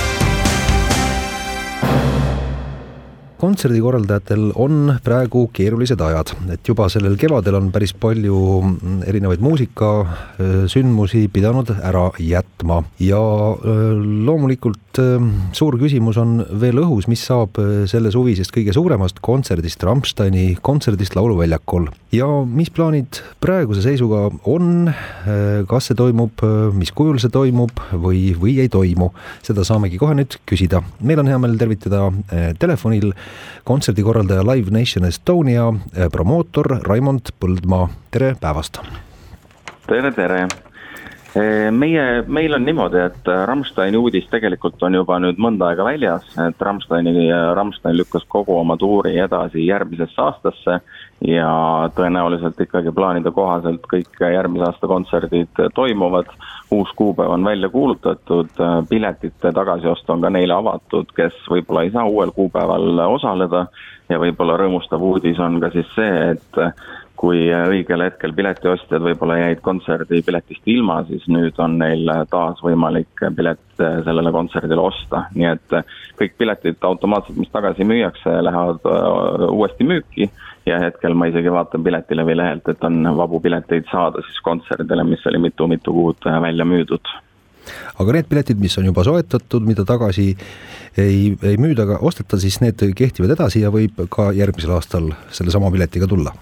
kontserdikorraldajatel 3.42 4.52
on 4.62 4.96
praegu 5.04 5.48
keerulised 5.56 6.02
ajad, 6.06 6.34
et 6.54 6.68
juba 6.68 6.88
sellel 6.94 7.18
kevadel 7.20 7.58
on 7.58 7.72
päris 7.74 7.94
palju 7.98 8.38
mm, 8.62 9.00
erinevaid 9.10 9.42
muusikasündmusi 9.42 11.26
pidanud 11.34 11.74
ära 11.80 12.08
jätma. 12.22 12.82
Ja 13.02 13.22
loomulikult 14.28 15.02
suur 15.56 15.78
küsimus 15.80 16.20
on 16.22 16.42
veel 16.62 16.82
õhus, 16.84 17.08
mis 17.12 17.24
saab 17.26 17.58
selle 17.90 18.12
suvisest 18.14 18.54
kõige 18.54 18.76
suuremast 18.76 19.22
kontserdist, 19.24 19.84
Rammsteini 19.88 20.58
kontserdist 20.62 21.16
Lauluväljakul. 21.18 21.88
Ja 22.12 22.28
mis 22.46 22.70
plaanid 22.74 23.22
praeguse 23.42 23.84
seisuga 23.86 24.26
on, 24.52 24.92
kas 25.72 25.90
see 25.90 25.98
toimub, 25.98 26.44
mis 26.78 26.92
kujul 26.96 27.22
see 27.24 27.32
toimub 27.34 27.72
või, 27.94 28.32
või 28.38 28.58
ei 28.64 28.72
toimu, 28.72 29.12
seda 29.46 29.66
saamegi 29.68 30.00
kohe 30.02 30.18
nüüd 30.20 30.36
küsida. 30.50 30.84
meil 31.00 31.24
on 31.24 31.32
hea 31.32 31.40
meel 31.42 31.58
tervitada 31.62 32.10
telefonil 32.60 33.14
kontserdikorraldaja 33.64 34.44
Live 34.48 34.72
Nation 34.72 35.06
Estonia 35.06 35.70
eh, 35.72 36.10
promootor 36.12 36.80
Raimond 36.88 37.34
Põldmaa, 37.40 37.90
tere 38.12 38.36
päevast! 38.42 38.82
tere, 39.88 40.12
tere! 40.16 40.46
Meie, 41.72 42.24
meil 42.28 42.52
on 42.52 42.66
niimoodi, 42.68 43.00
et 43.08 43.30
eh, 43.32 43.44
Rammsteini 43.48 43.96
uudis 43.96 44.26
tegelikult 44.28 44.82
on 44.84 44.98
juba 44.98 45.16
nüüd 45.24 45.38
mõnda 45.40 45.70
aega 45.72 45.86
väljas, 45.88 46.26
et 46.44 46.60
Rammsteini, 46.60 47.30
Rammstein 47.56 47.96
lükkas 47.96 48.26
kogu 48.28 48.58
oma 48.60 48.76
tuuri 48.78 49.14
edasi 49.24 49.64
järgmisesse 49.64 50.20
aastasse 50.22 50.82
ja 51.24 51.52
tõenäoliselt 51.96 52.60
ikkagi 52.66 52.92
plaanide 52.92 53.32
kohaselt 53.32 53.88
kõik 53.94 54.20
järgmise 54.20 54.68
aasta 54.68 54.90
kontserdid 54.92 55.64
toimuvad. 55.76 56.28
uus 56.72 56.92
kuupäev 56.96 57.30
on 57.30 57.44
välja 57.44 57.70
kuulutatud, 57.70 58.50
piletite 58.90 59.52
tagasiost 59.52 60.10
on 60.10 60.22
ka 60.22 60.30
neile 60.30 60.54
avatud, 60.54 61.10
kes 61.16 61.36
võib-olla 61.50 61.84
ei 61.84 61.92
saa 61.92 62.06
uuel 62.06 62.32
kuupäeval 62.32 63.00
osaleda 63.08 63.66
ja 64.10 64.20
võib-olla 64.20 64.58
rõõmustav 64.58 65.04
uudis 65.04 65.40
on 65.40 65.60
ka 65.60 65.70
siis 65.72 65.88
see, 65.96 66.32
et 66.32 66.62
kui 67.22 67.44
õigel 67.54 68.02
hetkel 68.02 68.34
piletiostjad 68.34 69.04
võib-olla 69.06 69.38
jäid 69.38 69.60
kontserdipiletist 69.62 70.66
ilma, 70.74 71.04
siis 71.06 71.28
nüüd 71.30 71.60
on 71.62 71.78
neil 71.78 72.10
taas 72.32 72.62
võimalik 72.66 73.22
pilet 73.38 73.62
sellele 73.78 74.34
kontserdile 74.34 74.82
osta, 74.82 75.28
nii 75.38 75.50
et 75.52 75.76
kõik 76.18 76.34
piletid 76.42 76.82
automaatselt, 76.88 77.38
mis 77.38 77.54
tagasi 77.54 77.86
müüakse, 77.86 78.34
lähevad 78.48 78.90
äh, 78.90 79.46
uuesti 79.52 79.86
müüki. 79.86 80.32
Ja 80.66 80.78
hetkel 80.78 81.16
ma 81.18 81.26
isegi 81.26 81.50
vaatan 81.50 81.82
Piletilevi 81.82 82.36
lehelt, 82.38 82.68
et 82.70 82.84
on 82.86 83.00
vabu 83.18 83.40
pileteid 83.42 83.88
saada 83.90 84.22
siis 84.28 84.38
kontserdile, 84.46 85.02
mis 85.10 85.24
oli 85.26 85.40
mitu-mitu 85.42 85.94
kuud 85.96 86.30
välja 86.44 86.68
müüdud. 86.70 87.10
Aga 88.02 88.14
need 88.14 88.30
piletid, 88.30 88.62
mis 88.62 88.78
on 88.78 88.86
juba 88.86 89.02
soetatud, 89.06 89.66
mida 89.66 89.86
tagasi 89.90 90.28
ei, 91.02 91.34
ei 91.34 91.58
müüda 91.62 91.88
ega 91.90 91.98
osteta, 92.06 92.38
siis 92.42 92.62
need 92.62 92.86
kehtivad 92.98 93.34
edasi 93.38 93.66
ja 93.66 93.74
võib 93.74 94.06
ka 94.14 94.30
järgmisel 94.38 94.78
aastal 94.78 95.10
sellesama 95.34 95.74
piletiga 95.74 96.10
tulla 96.10 96.38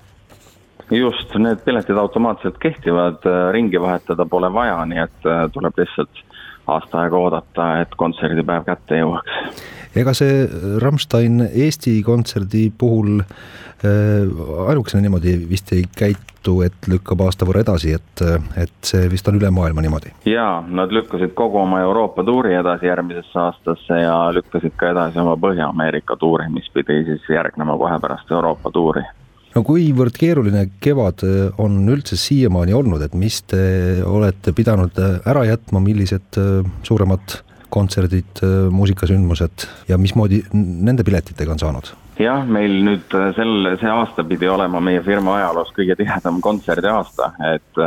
just, 0.92 1.36
need 1.36 1.62
piletid 1.66 1.98
automaatselt 1.98 2.58
kehtivad, 2.58 3.26
äh, 3.26 3.52
ringi 3.52 3.82
vahetada 3.82 4.26
pole 4.26 4.54
vaja, 4.54 4.82
nii 4.86 5.04
et 5.04 5.28
äh, 5.28 5.46
tuleb 5.54 5.78
lihtsalt 5.78 6.24
aasta 6.70 7.04
aega 7.04 7.18
oodata, 7.18 7.70
et 7.82 7.94
kontserdipäev 7.98 8.66
kätte 8.68 9.02
jõuaks. 9.02 9.62
ega 9.98 10.14
see 10.14 10.44
Rammstein 10.82 11.42
Eesti 11.50 12.00
kontserdi 12.06 12.70
puhul 12.78 13.22
äh, 13.22 14.68
ainukesena 14.68 15.02
niimoodi 15.06 15.38
vist 15.50 15.74
ei 15.74 15.86
käitu, 15.98 16.62
et 16.66 16.88
lükkab 16.88 17.22
aasta 17.26 17.46
võrra 17.46 17.64
edasi, 17.66 17.94
et, 17.98 18.24
et 18.58 18.76
see 18.86 19.10
vist 19.12 19.28
on 19.28 19.40
üle 19.40 19.50
maailma 19.54 19.86
niimoodi? 19.86 20.14
jaa, 20.30 20.62
nad 20.68 20.94
lükkasid 20.94 21.34
kogu 21.38 21.62
oma 21.62 21.82
Euroopa 21.86 22.24
tuuri 22.24 22.54
edasi 22.58 22.90
järgmisesse 22.90 23.40
aastasse 23.40 24.02
ja 24.04 24.18
lükkasid 24.34 24.78
ka 24.78 24.94
edasi 24.94 25.22
oma 25.22 25.38
Põhja-Ameerika 25.38 26.18
tuuri, 26.18 26.50
mis 26.54 26.70
pidi 26.74 27.04
siis 27.10 27.30
järgnema 27.30 27.78
kohe 27.78 28.00
pärast 28.02 28.32
Euroopa 28.32 28.72
tuuri 28.72 29.06
no 29.56 29.64
kuivõrd 29.66 30.18
keeruline 30.20 30.66
kevad 30.84 31.24
äh, 31.26 31.38
on 31.62 31.82
üldse 31.90 32.18
siiamaani 32.20 32.76
olnud, 32.78 33.04
et 33.06 33.16
mis 33.18 33.42
te 33.50 33.62
olete 34.06 34.54
pidanud 34.56 35.00
äh, 35.02 35.20
ära 35.30 35.46
jätma, 35.50 35.82
millised 35.84 36.40
äh, 36.42 36.60
suuremad 36.88 37.40
kontserdid, 37.70 38.40
muusikasündmused 38.74 39.68
ja 39.92 39.98
mismoodi 40.02 40.40
nende 40.58 41.04
piletitega 41.06 41.54
on 41.54 41.60
saanud? 41.62 41.92
jah, 42.18 42.42
meil 42.50 42.74
nüüd 42.84 43.14
sel, 43.38 43.68
see 43.78 43.92
aasta 43.94 44.26
pidi 44.28 44.50
olema 44.50 44.82
meie 44.84 45.04
firma 45.06 45.36
ajaloos 45.38 45.70
kõige 45.76 45.94
tihedam 46.00 46.42
kontserdiaasta, 46.44 47.30
et 47.54 47.84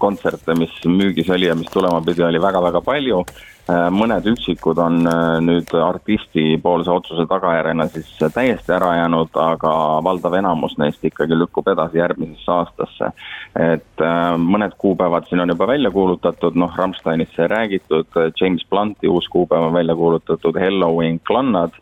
kontserte, 0.00 0.54
mis 0.56 0.78
müügis 0.86 1.28
oli 1.34 1.50
ja 1.50 1.58
mis 1.58 1.68
tulema 1.74 1.98
pidi, 2.06 2.22
oli 2.24 2.40
väga-väga 2.40 2.80
palju 2.86 3.24
mõned 3.68 4.26
üksikud 4.28 4.78
on 4.82 5.06
äh, 5.08 5.38
nüüd 5.40 5.70
artisti 5.80 6.58
poolse 6.62 6.90
otsuse 6.92 7.24
tagajärjena 7.30 7.86
siis 7.88 8.10
täiesti 8.34 8.74
ära 8.76 8.90
jäänud, 8.98 9.32
aga 9.40 9.72
valdav 10.04 10.36
enamus 10.36 10.76
neist 10.78 11.04
ikkagi 11.04 11.38
lükkub 11.38 11.70
edasi 11.72 11.98
järgmisesse 11.98 12.52
aastasse. 12.52 13.10
et 13.56 14.04
äh, 14.04 14.36
mõned 14.36 14.76
kuupäevad 14.78 15.28
siin 15.28 15.40
on 15.40 15.54
juba 15.54 15.66
välja 15.66 15.90
kuulutatud, 15.90 16.60
noh, 16.60 16.76
Rammsteinist 16.76 17.36
sai 17.36 17.48
räägitud, 17.48 18.20
James 18.40 18.66
Blunti 18.70 19.08
uus 19.08 19.28
kuupäev 19.28 19.70
on 19.70 19.72
välja 19.72 19.94
kuulutatud, 19.94 20.60
Halloween 20.60 21.20
Klannad 21.20 21.72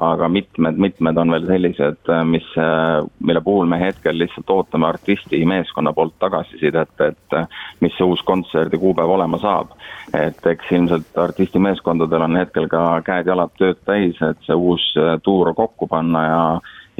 aga 0.00 0.28
mitmed, 0.32 0.78
mitmed 0.80 1.18
on 1.20 1.32
veel 1.34 1.46
sellised, 1.48 2.10
mis, 2.24 2.46
mille 3.20 3.42
puhul 3.44 3.68
me 3.68 3.76
hetkel 3.82 4.16
lihtsalt 4.18 4.50
ootame 4.54 4.88
artisti 4.88 5.40
meeskonna 5.44 5.92
poolt 5.92 6.14
tagasisidet, 6.22 6.94
et 7.04 7.36
mis 7.84 7.92
see 7.98 8.06
uus 8.08 8.22
kontserdi 8.24 8.80
kuupäev 8.80 9.12
olema 9.18 9.40
saab. 9.42 9.76
et 10.16 10.46
eks 10.46 10.72
ilmselt 10.74 11.18
artisti 11.30 11.62
meeskondadel 11.62 12.26
on 12.26 12.36
hetkel 12.40 12.68
ka 12.70 12.84
käed-jalad 13.06 13.54
tööd 13.58 13.80
täis, 13.88 14.20
et 14.22 14.44
see 14.46 14.56
uus 14.56 14.84
tuur 15.24 15.54
kokku 15.54 15.88
panna 15.90 16.26
ja 16.26 16.44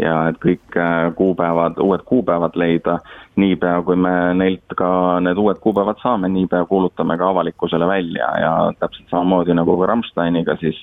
ja 0.00 0.14
et 0.30 0.38
kõik 0.40 0.76
kuupäevad, 1.16 1.78
uued 1.82 2.02
kuupäevad 2.08 2.56
leida, 2.56 2.98
niipea 3.36 3.82
kui 3.84 3.96
me 4.00 4.12
neilt 4.34 4.76
ka 4.76 5.20
need 5.20 5.38
uued 5.38 5.60
kuupäevad 5.60 6.00
saame, 6.02 6.30
niipea 6.32 6.64
kuulutame 6.64 7.18
ka 7.18 7.28
avalikkusele 7.30 7.86
välja 7.86 8.30
ja 8.40 8.52
täpselt 8.78 9.10
samamoodi 9.10 9.54
nagu 9.54 9.76
ka 9.80 9.90
Rammsteiniga, 9.90 10.56
siis 10.60 10.78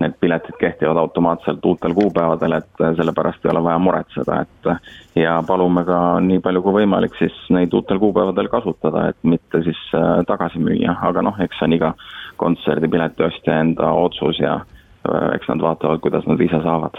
need 0.00 0.14
piletid 0.20 0.56
kehtivad 0.60 0.96
automaatselt 0.96 1.64
uutel 1.64 1.94
kuupäevadel, 1.94 2.56
et 2.56 2.84
sellepärast 2.96 3.44
ei 3.44 3.50
ole 3.52 3.62
vaja 3.64 3.78
muretseda, 3.78 4.40
et 4.40 5.20
ja 5.20 5.42
palume 5.46 5.84
ka 5.84 5.98
nii 6.24 6.40
palju 6.44 6.62
kui 6.64 6.78
võimalik 6.80 7.18
siis 7.18 7.36
neid 7.52 7.74
uutel 7.76 8.00
kuupäevadel 8.00 8.48
kasutada, 8.48 9.08
et 9.10 9.18
mitte 9.22 9.62
siis 9.66 9.82
äh, 9.94 10.22
tagasi 10.26 10.62
müüa, 10.62 10.96
aga 11.10 11.24
noh, 11.26 11.36
eks 11.44 11.60
see 11.60 11.68
on 11.68 11.76
iga 11.76 11.92
kontserdipileti 12.40 13.26
ostja 13.26 13.60
enda 13.62 13.92
otsus 13.96 14.40
ja 14.40 14.60
äh, 14.60 15.34
eks 15.36 15.50
nad 15.52 15.62
vaatavad, 15.64 16.00
kuidas 16.04 16.26
nad 16.28 16.40
ise 16.40 16.62
saavad. 16.64 16.96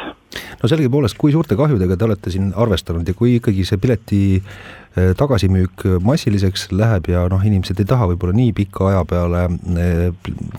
no 0.62 0.70
sellegipoolest, 0.70 1.18
kui 1.18 1.34
suurte 1.34 1.58
kahjudega 1.60 1.98
te 1.98 2.08
olete 2.08 2.34
siin 2.34 2.54
arvestanud 2.56 3.08
ja 3.08 3.18
kui 3.18 3.36
ikkagi 3.40 3.66
see 3.68 3.82
pileti 3.82 4.22
äh, 4.40 5.12
tagasimüük 5.18 5.86
massiliseks 6.06 6.70
läheb 6.72 7.12
ja 7.12 7.28
noh, 7.32 7.44
inimesed 7.46 7.82
ei 7.82 7.90
taha 7.90 8.12
võib-olla 8.14 8.38
nii 8.38 8.56
pika 8.62 8.90
aja 8.92 9.06
peale 9.10 9.46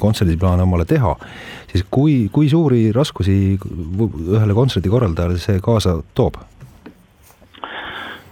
kontserdiplaane 0.03 0.67
omale 0.67 0.89
teha, 0.89 1.17
siis 1.73 1.87
kui, 1.91 2.27
kui 2.33 2.51
suuri 2.53 2.89
raskusi 2.95 3.37
ühele 3.59 4.59
kontserdikorraldajale 4.59 5.39
see 5.43 5.63
kaasa 5.65 6.01
toob? 6.19 6.41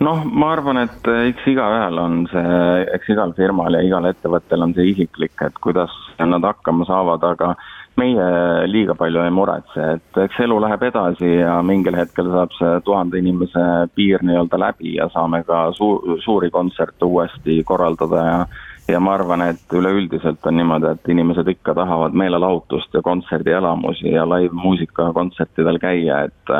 Noh, 0.04 0.22
ma 0.24 0.52
arvan, 0.54 0.80
et 0.84 1.10
eks 1.30 1.48
igaühel 1.52 2.00
on 2.00 2.22
see, 2.30 2.54
eks 2.96 3.12
igal 3.14 3.34
firmal 3.36 3.76
ja 3.76 3.82
igal 3.84 4.08
ettevõttel 4.10 4.64
on 4.64 4.74
see 4.76 4.92
isiklik, 4.94 5.36
et 5.44 5.60
kuidas 5.62 5.94
nad 6.20 6.44
hakkama 6.44 6.86
saavad, 6.88 7.24
aga 7.24 7.54
meie 8.00 8.26
liiga 8.70 8.94
palju 8.96 9.22
ei 9.24 9.32
muretse, 9.34 9.86
et 9.96 10.20
eks 10.24 10.40
elu 10.46 10.56
läheb 10.62 10.82
edasi 10.88 11.30
ja 11.42 11.58
mingil 11.66 11.98
hetkel 11.98 12.30
saab 12.32 12.54
see 12.56 12.80
tuhande 12.86 13.20
inimese 13.20 13.64
piir 13.94 14.24
nii-öelda 14.24 14.60
läbi 14.62 14.94
ja 14.96 15.10
saame 15.12 15.42
ka 15.48 15.66
suur, 15.76 16.18
suuri 16.24 16.50
kontserte 16.54 17.08
uuesti 17.08 17.60
korraldada 17.68 18.26
ja 18.26 18.42
ja 18.90 18.98
ma 18.98 19.12
arvan, 19.14 19.42
et 19.46 19.74
üleüldiselt 19.76 20.46
on 20.46 20.56
niimoodi, 20.58 20.88
et 20.90 21.10
inimesed 21.12 21.46
ikka 21.52 21.76
tahavad 21.78 22.16
meelelahutust 22.16 22.94
ja 22.96 23.02
kontserdielamusi 23.06 24.10
ja 24.16 24.24
live-muusika 24.26 25.12
kontsertidel 25.14 25.78
käia, 25.78 26.24
et 26.26 26.54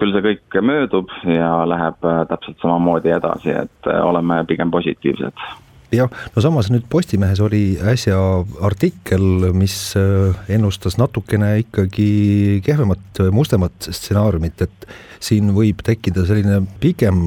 küll 0.00 0.14
see 0.14 0.24
kõik 0.24 0.56
möödub 0.64 1.12
ja 1.28 1.50
läheb 1.68 2.08
äh, 2.08 2.22
täpselt 2.30 2.62
samamoodi 2.62 3.12
edasi, 3.14 3.54
et 3.64 3.90
äh, 3.90 4.00
oleme 4.04 4.42
pigem 4.48 4.72
positiivsed. 4.74 5.44
Jah, 5.94 6.10
no 6.34 6.42
samas 6.42 6.72
nüüd 6.72 6.88
Postimehes 6.90 7.38
oli 7.44 7.76
äsja 7.78 8.16
artikkel, 8.66 9.52
mis 9.54 9.76
ennustas 10.50 10.96
natukene 10.98 11.52
ikkagi 11.60 12.62
kehvemat, 12.66 13.20
mustemat 13.30 13.86
stsenaariumit, 13.94 14.64
et 14.66 14.88
siin 15.22 15.52
võib 15.54 15.84
tekkida 15.86 16.24
selline 16.26 16.64
pigem 16.82 17.20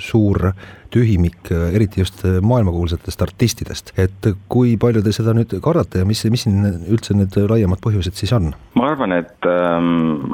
suur 0.00 0.54
tühimik, 0.94 1.50
eriti 1.74 2.02
just 2.02 2.22
maailmakuulsatest 2.24 3.22
artistidest. 3.26 3.92
et 3.98 4.28
kui 4.48 4.76
palju 4.80 5.02
te 5.02 5.12
seda 5.14 5.34
nüüd 5.36 5.56
kardate 5.64 6.02
ja 6.02 6.08
mis, 6.08 6.24
mis 6.30 6.46
siin 6.46 6.64
üldse 6.90 7.16
need 7.18 7.36
laiemad 7.50 7.82
põhjused 7.84 8.16
siis 8.18 8.32
on? 8.36 8.52
ma 8.78 8.90
arvan, 8.92 9.16
et 9.18 9.48
ähm, 9.50 10.32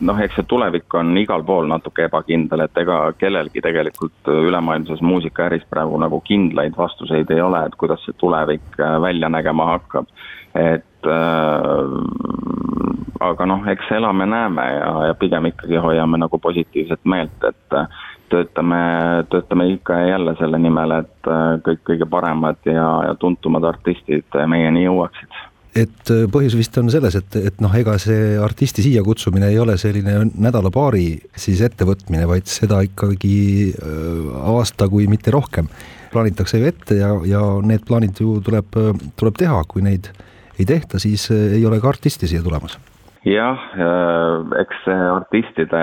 noh, 0.00 0.22
eks 0.24 0.38
see 0.38 0.48
tulevik 0.48 0.94
on 0.98 1.14
igal 1.20 1.44
pool 1.46 1.68
natuke 1.70 2.06
ebakindel, 2.08 2.64
et 2.64 2.82
ega 2.82 3.00
kellelgi 3.20 3.62
tegelikult 3.64 4.32
ülemaailmses 4.32 5.02
muusikaäris 5.04 5.66
praegu 5.70 6.00
nagu 6.00 6.20
kindlaid 6.26 6.76
vastuseid 6.78 7.30
ei 7.34 7.42
ole, 7.44 7.64
et 7.66 7.78
kuidas 7.80 8.04
see 8.06 8.16
tulevik 8.20 8.80
äh, 8.80 8.98
välja 9.02 9.28
nägema 9.32 9.72
hakkab. 9.74 10.06
et 10.54 11.06
äh, 11.06 11.96
aga 13.20 13.46
noh, 13.46 13.66
eks 13.70 13.90
elame-näeme 13.98 14.64
ja, 14.74 14.92
ja 15.10 15.16
pigem 15.18 15.50
ikkagi 15.50 15.80
hoiame 15.82 16.20
nagu 16.22 16.38
positiivset 16.38 17.00
meelt, 17.04 17.44
et 17.48 17.78
töötame, 18.30 18.80
töötame 19.32 19.68
ikka 19.74 20.00
ja 20.00 20.14
jälle 20.14 20.34
selle 20.38 20.58
nimel, 20.62 20.96
et 21.02 21.30
kõik 21.66 21.84
kõige 21.90 22.08
paremad 22.10 22.60
ja, 22.68 22.88
ja 23.08 23.14
tuntumad 23.20 23.64
artistid 23.68 24.38
meieni 24.46 24.84
jõuaksid 24.84 25.38
et 25.82 26.12
äh, 26.12 26.24
põhjus 26.32 26.56
vist 26.58 26.76
on 26.80 26.90
selles, 26.92 27.16
et, 27.18 27.36
et 27.50 27.60
noh, 27.64 27.72
ega 27.76 27.96
see 28.00 28.36
artisti 28.42 28.84
siia 28.84 29.02
kutsumine 29.06 29.50
ei 29.52 29.58
ole 29.60 29.76
selline 29.80 30.16
nädala-paari 30.32 31.06
siis 31.38 31.62
ettevõtmine, 31.66 32.26
vaid 32.30 32.48
seda 32.50 32.80
ikkagi 32.86 33.38
äh, 33.70 34.28
aasta, 34.54 34.88
kui 34.90 35.08
mitte 35.10 35.34
rohkem. 35.34 35.68
plaanitakse 36.12 36.58
ju 36.58 36.64
ette 36.64 36.94
ja, 36.96 37.10
ja 37.28 37.42
need 37.60 37.84
plaanid 37.88 38.16
ju 38.20 38.38
tuleb, 38.40 38.78
tuleb 39.16 39.34
teha, 39.36 39.60
kui 39.68 39.82
neid 39.84 40.08
ei 40.58 40.64
tehta, 40.66 40.98
siis 40.98 41.28
äh, 41.30 41.58
ei 41.58 41.66
ole 41.66 41.80
ka 41.80 41.92
artisti 41.92 42.28
siia 42.28 42.42
tulemas. 42.42 42.78
jah, 43.28 43.60
eks 44.62 44.84
see 44.86 44.98
artistide 45.12 45.82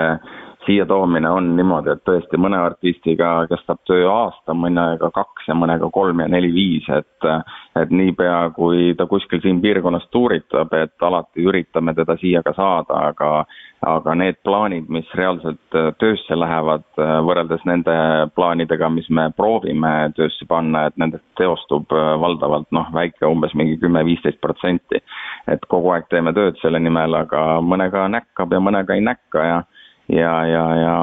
siia 0.66 0.86
toomine 0.86 1.30
on 1.30 1.52
niimoodi, 1.56 1.92
et 1.92 2.02
tõesti 2.06 2.38
mõne 2.40 2.58
artistiga 2.58 3.30
kestab 3.50 3.78
töö 3.86 4.08
aasta, 4.10 4.54
mõnega 4.54 5.10
kaks 5.14 5.48
ja 5.48 5.54
mõnega 5.54 5.90
kolm 5.94 6.24
ja 6.24 6.28
neli-viis, 6.32 6.88
et 6.90 7.30
et 7.76 7.90
niipea, 7.92 8.50
kui 8.56 8.94
ta 8.96 9.04
kuskil 9.06 9.42
siin 9.44 9.60
piirkonnas 9.60 10.06
tuuritab, 10.10 10.72
et 10.72 11.02
alati 11.04 11.44
üritame 11.44 11.92
teda 11.94 12.16
siia 12.20 12.42
ka 12.42 12.54
saada, 12.56 13.00
aga 13.12 13.30
aga 13.86 14.14
need 14.18 14.38
plaanid, 14.44 14.88
mis 14.90 15.08
reaalselt 15.14 15.76
töösse 16.00 16.38
lähevad, 16.38 16.86
võrreldes 16.96 17.62
nende 17.68 17.94
plaanidega, 18.34 18.88
mis 18.90 19.08
me 19.10 19.28
proovime 19.36 19.92
töösse 20.16 20.48
panna, 20.48 20.86
et 20.88 20.96
nendest 20.96 21.24
teostub 21.38 21.92
valdavalt 21.92 22.70
noh, 22.74 22.88
väike 22.94 23.28
umbes 23.28 23.54
mingi 23.54 23.76
kümme-viisteist 23.82 24.40
protsenti. 24.40 25.02
et 25.46 25.62
kogu 25.70 25.92
aeg 25.94 26.08
teeme 26.10 26.32
tööd 26.34 26.56
selle 26.58 26.80
nimel, 26.82 27.14
aga 27.14 27.60
mõnega 27.62 28.08
näkkab 28.10 28.52
ja 28.52 28.58
mõnega 28.60 28.96
ei 28.96 29.04
näkka 29.04 29.44
ja 29.44 29.60
ja, 30.12 30.34
ja, 30.46 30.64
ja, 30.80 30.96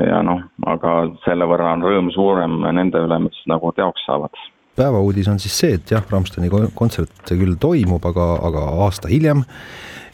ja 0.00 0.20
noh, 0.26 0.42
aga 0.66 0.98
selle 1.24 1.48
võrra 1.48 1.74
on 1.76 1.84
rõõm 1.84 2.12
suurem 2.14 2.60
nende 2.76 3.02
üle, 3.06 3.18
mis 3.28 3.42
nagu 3.50 3.72
teoks 3.76 4.06
saavad. 4.08 4.44
päevauudis 4.76 5.28
on 5.32 5.38
siis 5.42 5.58
see, 5.58 5.76
et 5.78 5.90
jah, 5.90 6.04
Rammsteini 6.10 6.50
kontsert 6.74 7.32
küll 7.32 7.56
toimub, 7.60 8.04
aga, 8.04 8.32
aga 8.48 8.64
aasta 8.86 9.12
hiljem 9.12 9.44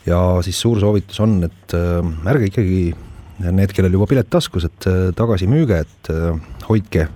ja 0.07 0.19
siis 0.43 0.61
suur 0.61 0.81
soovitus 0.83 1.21
on, 1.23 1.41
et 1.47 1.77
äh, 1.79 2.29
ärge 2.31 2.51
ikkagi 2.51 2.83
need, 3.43 3.73
kellel 3.75 3.97
juba 3.97 4.07
pilet 4.11 4.31
taskus, 4.31 4.67
et 4.69 4.87
äh, 4.91 5.11
tagasi 5.19 5.49
müüge, 5.51 5.83
et 5.87 6.13
äh, 6.13 6.39
hoidke 6.69 7.09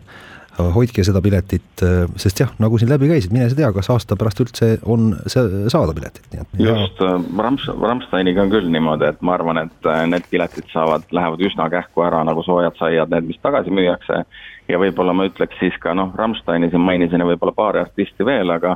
hoidke 0.56 1.04
seda 1.04 1.20
piletit, 1.24 1.82
äh, 1.84 2.04
sest 2.20 2.40
jah, 2.40 2.52
nagu 2.62 2.78
siin 2.80 2.90
läbi 2.90 3.10
käisid, 3.10 3.32
mine 3.34 3.48
sa 3.50 3.58
tea, 3.58 3.70
kas 3.76 3.90
aasta 3.92 4.16
pärast 4.18 4.40
üldse 4.44 4.70
on 4.88 5.10
see 5.30 5.68
saada 5.72 5.94
piletit, 5.96 6.24
nii 6.32 6.42
et. 6.42 6.58
just, 6.64 7.00
äh, 7.04 7.16
Rams-, 7.44 7.68
Rammsteiniga 7.68 8.44
on 8.44 8.52
küll 8.52 8.68
niimoodi, 8.72 9.10
et 9.10 9.22
ma 9.26 9.36
arvan, 9.36 9.60
et 9.66 9.90
äh, 9.90 10.04
need 10.08 10.28
piletid 10.30 10.68
saavad, 10.72 11.06
lähevad 11.16 11.44
üsna 11.48 11.68
kähku 11.72 12.06
ära 12.06 12.22
nagu 12.26 12.44
soojad 12.46 12.78
saiad, 12.80 13.12
need, 13.12 13.28
mis 13.28 13.42
tagasi 13.42 13.74
müüakse. 13.74 14.24
ja 14.66 14.78
võib-olla 14.82 15.12
ma 15.14 15.28
ütleks 15.28 15.60
siis 15.60 15.76
ka 15.78 15.94
noh, 15.94 16.14
Rammsteini 16.16 16.72
siin 16.72 16.82
mainisin 16.82 17.22
ja 17.22 17.28
võib-olla 17.28 17.54
paari 17.54 17.84
artisti 17.84 18.26
veel, 18.26 18.50
aga 18.50 18.74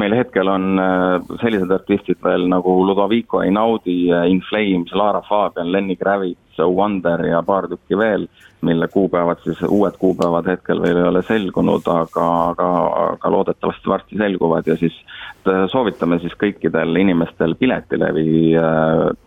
meil 0.00 0.12
hetkel 0.16 0.48
on 0.48 0.80
sellised 1.40 1.70
artistid 1.72 2.20
veel 2.24 2.46
nagu 2.48 2.74
Ludovico 2.86 3.40
Einaudi, 3.44 4.10
In 4.28 4.40
Flames, 4.48 4.92
Lara 4.96 5.20
Fabian, 5.28 5.72
Lenny 5.72 5.96
Kravitz, 5.96 6.60
Wonder 6.60 7.24
ja 7.24 7.40
paar 7.44 7.68
tükki 7.68 7.96
veel 7.96 8.26
mille 8.62 8.88
kuupäevad 8.88 9.42
siis, 9.44 9.62
uued 9.68 9.96
kuupäevad 9.98 10.46
hetkel 10.46 10.82
veel 10.82 10.96
ei 10.96 11.08
ole 11.08 11.22
selgunud, 11.22 11.86
aga, 11.86 12.26
aga, 12.50 12.68
aga 13.12 13.32
loodetavasti 13.36 13.92
varsti 13.92 14.20
selguvad 14.20 14.66
ja 14.66 14.76
siis 14.80 14.96
soovitame 15.72 16.18
siis 16.20 16.34
kõikidel 16.40 16.96
inimestel 17.00 17.54
Piletilevi, 17.58 18.52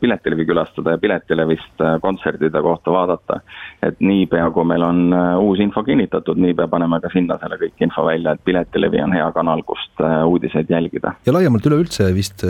Piletilevi 0.02 0.46
külastada 0.46 0.94
ja 0.94 1.02
Piletilevist 1.02 1.82
kontserdide 2.02 2.62
kohta 2.62 2.92
vaadata. 2.92 3.40
et 3.84 4.00
niipea, 4.00 4.50
kui 4.52 4.64
meil 4.64 4.84
on 4.86 5.14
uus 5.42 5.60
info 5.60 5.84
kinnitatud, 5.84 6.38
niipea 6.40 6.68
paneme 6.72 7.00
ka 7.04 7.10
sinna 7.12 7.36
selle 7.42 7.58
kõik 7.60 7.82
info 7.84 8.06
välja, 8.06 8.32
et 8.32 8.44
Piletilevi 8.46 9.02
on 9.04 9.14
hea 9.14 9.32
kanal, 9.36 9.64
kust 9.68 10.04
uudiseid 10.26 10.70
jälgida. 10.70 11.16
ja 11.26 11.34
laiemalt 11.34 11.66
üleüldse 11.66 12.14
vist 12.16 12.46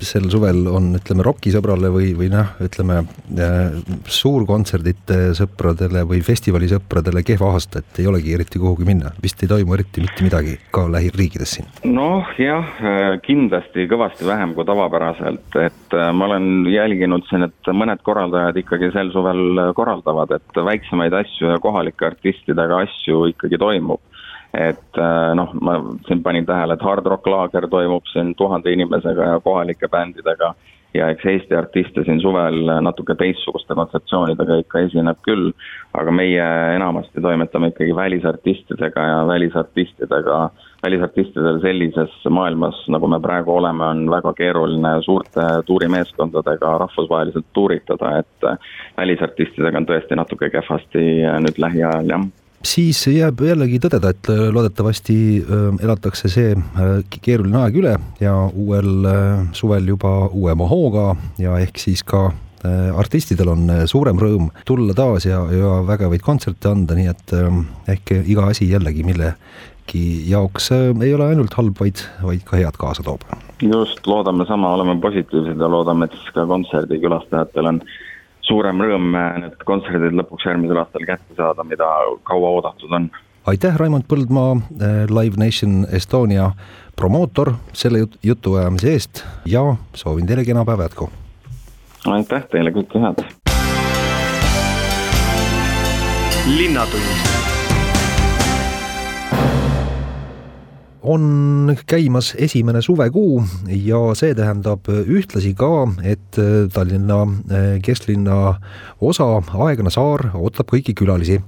sel 0.00 0.30
suvel 0.30 0.66
on, 0.70 0.94
ütleme, 1.00 1.26
rokisõbrale 1.26 1.90
või, 1.92 2.12
või 2.16 2.30
noh, 2.32 2.54
ütleme 2.64 3.02
suurkontserdite 4.06 5.34
sõpradele 5.38 6.04
või 6.08 6.22
festivalisõpradele 6.28 7.22
kehva 7.26 7.52
aasta, 7.54 7.80
et 7.82 8.00
ei 8.02 8.08
olegi 8.10 8.34
eriti 8.36 8.60
kuhugi 8.60 8.86
minna, 8.88 9.12
vist 9.22 9.42
ei 9.42 9.50
toimu 9.50 9.76
eriti 9.76 10.02
mitte 10.04 10.26
midagi 10.26 10.56
ka 10.74 10.84
lähiriikides 10.92 11.54
siin? 11.56 11.70
noh 11.94 12.28
jah, 12.40 12.68
kindlasti 13.24 13.88
kõvasti 13.90 14.28
vähem 14.28 14.54
kui 14.56 14.66
tavapäraselt, 14.68 15.58
et 15.62 15.96
äh, 15.96 16.10
ma 16.12 16.28
olen 16.28 16.68
jälginud 16.72 17.26
siin, 17.30 17.48
et 17.48 17.72
mõned 17.72 18.02
korraldajad 18.06 18.60
ikkagi 18.62 18.92
sel 18.94 19.12
suvel 19.14 19.72
korraldavad, 19.76 20.36
et 20.38 20.62
väiksemaid 20.70 21.16
asju 21.22 21.54
ja 21.54 21.58
kohalike 21.62 22.10
artistidega 22.12 22.84
asju 22.86 23.28
ikkagi 23.32 23.60
toimub. 23.60 24.02
et 24.56 24.96
äh, 24.96 25.34
noh, 25.36 25.50
ma 25.60 25.76
siin 26.06 26.22
panin 26.24 26.46
tähele, 26.48 26.74
et 26.74 26.82
Hard 26.82 27.06
Rock 27.06 27.26
Laager 27.28 27.68
toimub 27.68 28.06
siin 28.12 28.34
tuhande 28.34 28.72
inimesega 28.72 29.32
ja 29.34 29.40
kohalike 29.44 29.88
bändidega 29.92 30.54
ja 30.94 31.08
eks 31.12 31.26
Eesti 31.26 31.56
artiste 31.56 32.04
siin 32.04 32.20
suvel 32.20 32.62
natuke 32.84 33.14
teistsuguste 33.18 33.76
kontseptsioonidega 33.76 34.56
ikka 34.62 34.82
esineb 34.86 35.20
küll, 35.26 35.50
aga 35.98 36.14
meie 36.14 36.46
enamasti 36.76 37.22
toimetame 37.24 37.72
ikkagi 37.72 37.96
välisartistidega 37.96 39.04
ja 39.10 39.20
välisartistidega, 39.28 40.40
välisartistidel 40.82 41.60
sellises 41.60 42.16
maailmas, 42.30 42.80
nagu 42.88 43.08
me 43.10 43.20
praegu 43.20 43.56
oleme, 43.58 43.84
on 43.84 44.10
väga 44.10 44.32
keeruline 44.40 44.96
suurte 45.04 45.46
tuurimeeskondadega 45.66 46.74
rahvusvaheliselt 46.84 47.48
tuuritada, 47.52 48.18
et 48.22 48.50
välisartistidega 48.96 49.82
on 49.82 49.88
tõesti 49.92 50.18
natuke 50.18 50.50
kehvasti 50.54 51.08
nüüd 51.44 51.64
lähiajal, 51.64 52.14
jah 52.16 52.28
siis 52.66 53.00
jääb 53.10 53.40
jällegi 53.44 53.78
tõdeda, 53.82 54.12
et 54.14 54.30
äh, 54.32 54.48
loodetavasti 54.54 55.18
äh, 55.42 55.70
elatakse 55.84 56.30
see 56.32 56.54
äh, 56.56 56.90
keeruline 57.22 57.62
aeg 57.62 57.78
üle 57.80 57.94
ja 58.22 58.34
uuel 58.48 59.08
suvel 59.56 59.88
juba 59.94 60.28
uuema 60.28 60.68
hooga 60.68 61.12
ja 61.38 61.58
ehk 61.62 61.80
siis 61.80 62.04
ka 62.06 62.30
artistidel 62.98 63.52
on 63.52 63.68
suurem 63.86 64.18
rõõm 64.18 64.48
tulla 64.66 64.90
taas 64.90 65.28
ja, 65.28 65.44
ja 65.54 65.76
vägevaid 65.86 66.24
kontserte 66.26 66.66
anda, 66.66 66.96
nii 66.98 67.06
et 67.06 67.34
ehk 67.94 68.10
iga 68.18 68.48
asi 68.50 68.66
jällegi 68.66 69.04
millegi 69.06 70.02
jaoks 70.26 70.72
ei 70.74 71.12
ole 71.14 71.28
ainult 71.28 71.54
halb, 71.54 71.78
vaid, 71.78 72.02
vaid 72.18 72.42
ka 72.48 72.58
head 72.58 72.74
kaasa 72.82 73.06
toob. 73.06 73.22
just, 73.62 74.02
loodame 74.10 74.42
sama, 74.50 74.72
oleme 74.74 74.98
positiivsed 75.00 75.62
ja 75.62 75.70
loodame, 75.70 76.10
et 76.10 76.18
siis 76.18 76.34
ka 76.34 76.48
kontserdikülastajatel 76.50 77.70
on 77.70 77.80
suurem 78.48 78.80
rõõm 78.82 79.14
need 79.42 79.56
kontserdid 79.68 80.16
lõpuks 80.18 80.46
järgmisel 80.48 80.80
aastal 80.82 81.06
kätte 81.08 81.36
saada, 81.38 81.64
mida 81.68 81.88
kaua 82.28 82.52
oodatud 82.58 82.92
on. 82.92 83.10
aitäh, 83.46 83.76
Raimond 83.76 84.08
Põldmaa, 84.08 84.56
eh, 84.56 85.04
Live 85.10 85.36
Nation 85.40 85.86
Estonia 85.92 86.50
promootor 86.96 87.54
selle 87.72 88.04
jut-, 88.04 88.18
jutuajamise 88.22 88.92
eest 88.92 89.24
ja 89.46 89.64
soovin 89.94 90.26
teile 90.26 90.44
kena 90.44 90.64
päeva 90.64 90.88
jätku. 90.88 91.10
aitäh 92.06 92.48
teile, 92.52 92.72
kõike 92.72 93.04
head. 93.04 93.24
linnatund 96.48 97.47
on 101.08 101.76
käimas 101.86 102.34
esimene 102.38 102.82
suvekuu 102.82 103.42
ja 103.72 104.00
see 104.18 104.34
tähendab 104.36 104.88
ühtlasi 104.88 105.54
ka, 105.56 105.86
et 106.04 106.38
Tallinna 106.74 107.22
eh, 107.24 107.68
kesklinna 107.84 108.58
osa 109.00 109.28
Aeglane 109.40 109.92
saar 109.94 110.28
ootab 110.36 110.68
kõiki 110.74 110.94
külalisi. 110.98 111.40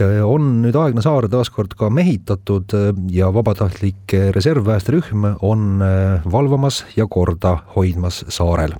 Äh, 0.00 0.22
on 0.24 0.62
nüüd 0.62 0.76
Aegna 0.78 1.02
saar 1.04 1.26
taas 1.28 1.50
kord 1.52 1.74
ka 1.76 1.90
mehitatud 1.92 2.72
äh, 2.76 2.92
ja 3.12 3.28
vabatahtlik 3.34 4.14
reservpäästerühm 4.32 5.26
on 5.44 5.82
äh, 5.84 6.24
valvamas 6.32 6.82
ja 6.96 7.04
korda 7.10 7.58
hoidmas 7.74 8.22
saarel. 8.32 8.72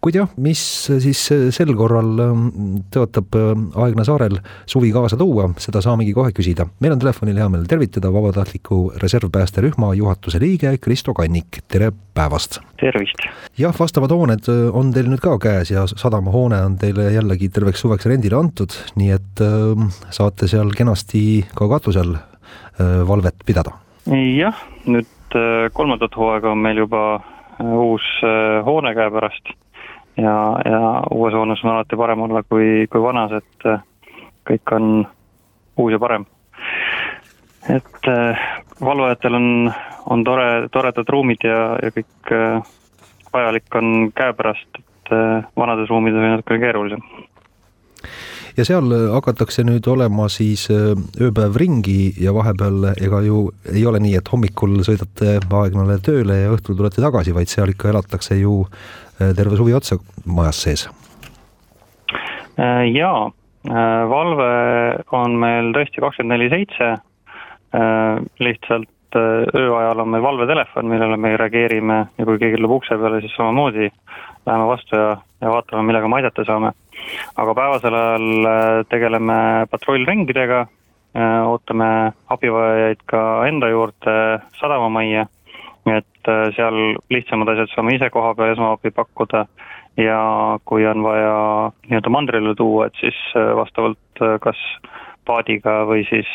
kuid 0.00 0.20
jah, 0.20 0.30
mis 0.38 0.62
siis 1.02 1.24
sel 1.26 1.74
korral 1.78 2.14
ähm, 2.22 2.46
tõotab 2.94 3.34
Aegna 3.74 4.06
saarel 4.06 4.38
suvi 4.70 4.92
kaasa 4.94 5.18
tuua, 5.18 5.48
seda 5.58 5.82
saamegi 5.82 6.14
kohe 6.14 6.30
küsida. 6.36 6.68
meil 6.78 6.94
on 6.94 7.02
telefonil 7.02 7.42
hea 7.42 7.48
meel 7.50 7.66
tervitada 7.66 8.12
vabatahtliku 8.14 8.92
reservpäästerühma 9.02 9.94
juhatuse 9.98 10.38
liige 10.42 10.76
Kristo 10.78 11.14
Kannik, 11.14 11.64
tere 11.66 11.90
päevast! 12.14 12.60
tervist! 12.78 13.26
jah, 13.58 13.74
vastavad 13.78 14.14
hooned 14.14 14.46
on 14.70 14.94
teil 14.94 15.10
nüüd 15.10 15.22
ka 15.22 15.34
käes 15.42 15.74
ja 15.74 15.84
sadamahoone 15.90 16.62
on 16.68 16.78
teile 16.78 17.10
jällegi 17.14 17.50
terveks 17.50 17.82
suveks 17.82 18.06
rendile 18.10 18.38
antud, 18.38 18.74
nii 18.94 19.10
et 19.18 19.42
äh, 19.42 20.00
saate 20.14 20.51
seal 20.52 20.72
kenasti 20.76 21.22
ka 21.56 21.68
katusel 21.70 22.16
äh, 22.16 23.00
valvet 23.08 23.44
pidada? 23.46 23.78
jah, 24.10 24.58
nüüd 24.90 25.36
äh, 25.38 25.70
kolmandat 25.72 26.16
hooaega 26.18 26.52
on 26.52 26.62
meil 26.64 26.82
juba 26.82 27.02
äh, 27.16 27.72
uus 27.72 28.04
hoone 28.66 28.92
käepärast 28.98 29.54
ja, 30.20 30.34
ja 30.66 30.82
uues 31.14 31.34
hoones 31.36 31.62
on 31.64 31.72
alati 31.76 31.96
parem 31.96 32.26
olla 32.26 32.42
kui, 32.42 32.86
kui 32.92 33.02
vanas, 33.02 33.32
et 33.38 33.68
kõik 34.50 34.74
on 34.76 35.06
uus 35.78 35.94
ja 35.94 36.02
parem. 36.02 36.26
et 37.70 38.10
valvajatel 38.82 39.38
on, 39.38 39.48
on 40.10 40.24
tore, 40.26 40.68
toredad 40.74 41.08
ruumid 41.08 41.46
ja, 41.46 41.78
ja 41.80 41.94
kõik 41.94 42.34
vajalik 43.32 43.80
on 43.80 44.10
käepärast, 44.12 44.82
et 44.82 45.14
vanades 45.56 45.88
ruumides 45.88 46.18
oli 46.18 46.34
natukene 46.34 46.64
keerulisem 46.66 47.06
ja 48.56 48.64
seal 48.68 48.92
hakatakse 49.14 49.64
nüüd 49.66 49.86
olema 49.88 50.28
siis 50.32 50.66
ööpäev 50.70 51.56
ringi 51.60 52.12
ja 52.20 52.34
vahepeal 52.36 52.92
ega 52.94 53.22
ju 53.24 53.44
ei 53.72 53.84
ole 53.88 54.00
nii, 54.02 54.16
et 54.20 54.32
hommikul 54.32 54.80
sõidate 54.86 55.38
Aegnale 55.62 55.98
tööle 56.04 56.40
ja 56.40 56.50
õhtul 56.54 56.76
tulete 56.78 57.02
tagasi, 57.04 57.34
vaid 57.36 57.50
seal 57.52 57.70
ikka 57.72 57.92
elatakse 57.92 58.36
ju 58.40 58.64
terve 59.18 59.56
suvi 59.56 59.74
otsa 59.76 59.98
majas 60.26 60.62
sees. 60.64 60.88
jaa, 62.58 63.30
valve 64.10 64.50
on 65.12 65.38
meil 65.38 65.70
tõesti 65.76 66.02
kakskümmend 66.02 66.34
neli 66.34 66.50
seitse, 66.50 66.90
lihtsalt 68.42 68.90
ööajal 69.54 70.00
on 70.02 70.08
meil 70.12 70.24
valvetelefon, 70.24 70.88
millele 70.88 71.16
me 71.20 71.36
reageerime 71.36 71.98
ja 72.18 72.26
kui 72.26 72.40
keegi 72.40 72.58
tuleb 72.58 72.78
ukse 72.78 72.96
peale, 72.98 73.20
siis 73.20 73.34
samamoodi 73.36 73.90
läheme 74.46 74.66
vastu 74.66 74.96
ja, 74.96 75.16
ja 75.40 75.52
vaatame, 75.52 75.84
millega 75.88 76.08
me 76.08 76.20
aidata 76.20 76.44
saame. 76.48 76.72
Aga 77.36 77.54
päevasel 77.56 77.96
ajal 77.96 78.48
äh, 78.48 78.84
tegeleme 78.90 79.36
patrullringidega, 79.70 80.62
äh, 81.16 81.36
ootame 81.48 81.90
abivajajaid 82.32 83.04
ka 83.10 83.22
enda 83.48 83.70
juurde 83.72 84.16
sadamamajja, 84.60 85.26
et 85.92 86.30
äh, 86.32 86.48
seal 86.56 86.96
lihtsamad 87.12 87.52
asjad 87.54 87.74
saame 87.74 87.96
ise 87.98 88.10
koha 88.14 88.34
peal 88.38 88.54
esmaabi 88.54 88.94
pakkuda. 88.94 89.46
Ja 90.00 90.18
kui 90.64 90.86
on 90.88 91.02
vaja 91.04 91.32
nii-öelda 91.84 92.10
mandrile 92.14 92.54
tuua, 92.56 92.86
et 92.88 92.96
siis 92.96 93.18
vastavalt 93.36 94.22
kas 94.40 94.56
paadiga 95.28 95.82
või 95.84 96.06
siis 96.08 96.30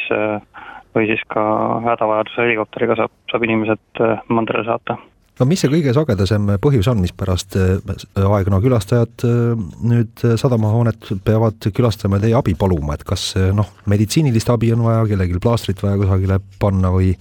või 0.94 1.08
siis 1.10 1.24
ka 1.34 1.42
hädavajaduse 1.88 2.46
helikopteriga 2.46 3.00
saab, 3.02 3.16
saab 3.32 3.48
inimesed 3.50 4.04
mandrile 4.30 4.62
saata 4.70 5.00
no 5.40 5.48
mis 5.50 5.62
see 5.64 5.72
kõige 5.72 5.94
sagedasem 5.96 6.50
põhjus 6.64 6.90
on, 6.92 7.02
mispärast 7.04 7.58
äh, 7.60 8.26
Aegna 8.26 8.60
külastajad 8.64 9.26
äh, 9.28 9.66
nüüd 9.92 10.26
sadamahoonet 10.42 11.12
peavad 11.26 11.70
külastama 11.76 12.20
ja 12.20 12.26
teie 12.26 12.38
abi 12.40 12.56
paluma, 12.60 12.98
et 12.98 13.06
kas 13.08 13.30
äh, 13.38 13.52
noh, 13.56 13.70
meditsiinilist 13.90 14.52
abi 14.54 14.74
on 14.76 14.86
vaja, 14.88 15.06
kellelgi 15.12 15.42
plaastrit 15.44 15.84
vaja 15.84 16.00
kusagile 16.02 16.40
panna 16.62 16.94
või, 16.94 17.14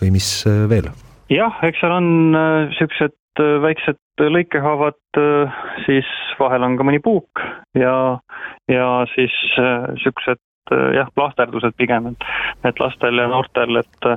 või 0.00 0.12
mis 0.16 0.30
veel? 0.70 0.90
jah, 1.32 1.62
eks 1.66 1.82
seal 1.82 1.96
on 1.96 2.10
niisugused 2.36 3.16
väiksed 3.36 4.00
lõikehaavad, 4.32 5.18
siis 5.84 6.06
vahel 6.38 6.64
on 6.64 6.78
ka 6.78 6.86
mõni 6.88 7.02
puuk 7.04 7.42
ja, 7.76 8.16
ja 8.72 8.86
siis 9.12 9.34
niisugused 9.58 10.40
jah, 10.96 11.10
plaasterdused 11.14 11.76
pigem, 11.78 12.08
et, 12.12 12.24
et 12.66 12.80
lastel 12.82 13.20
ja 13.20 13.28
noortel, 13.30 13.82
et 13.82 14.08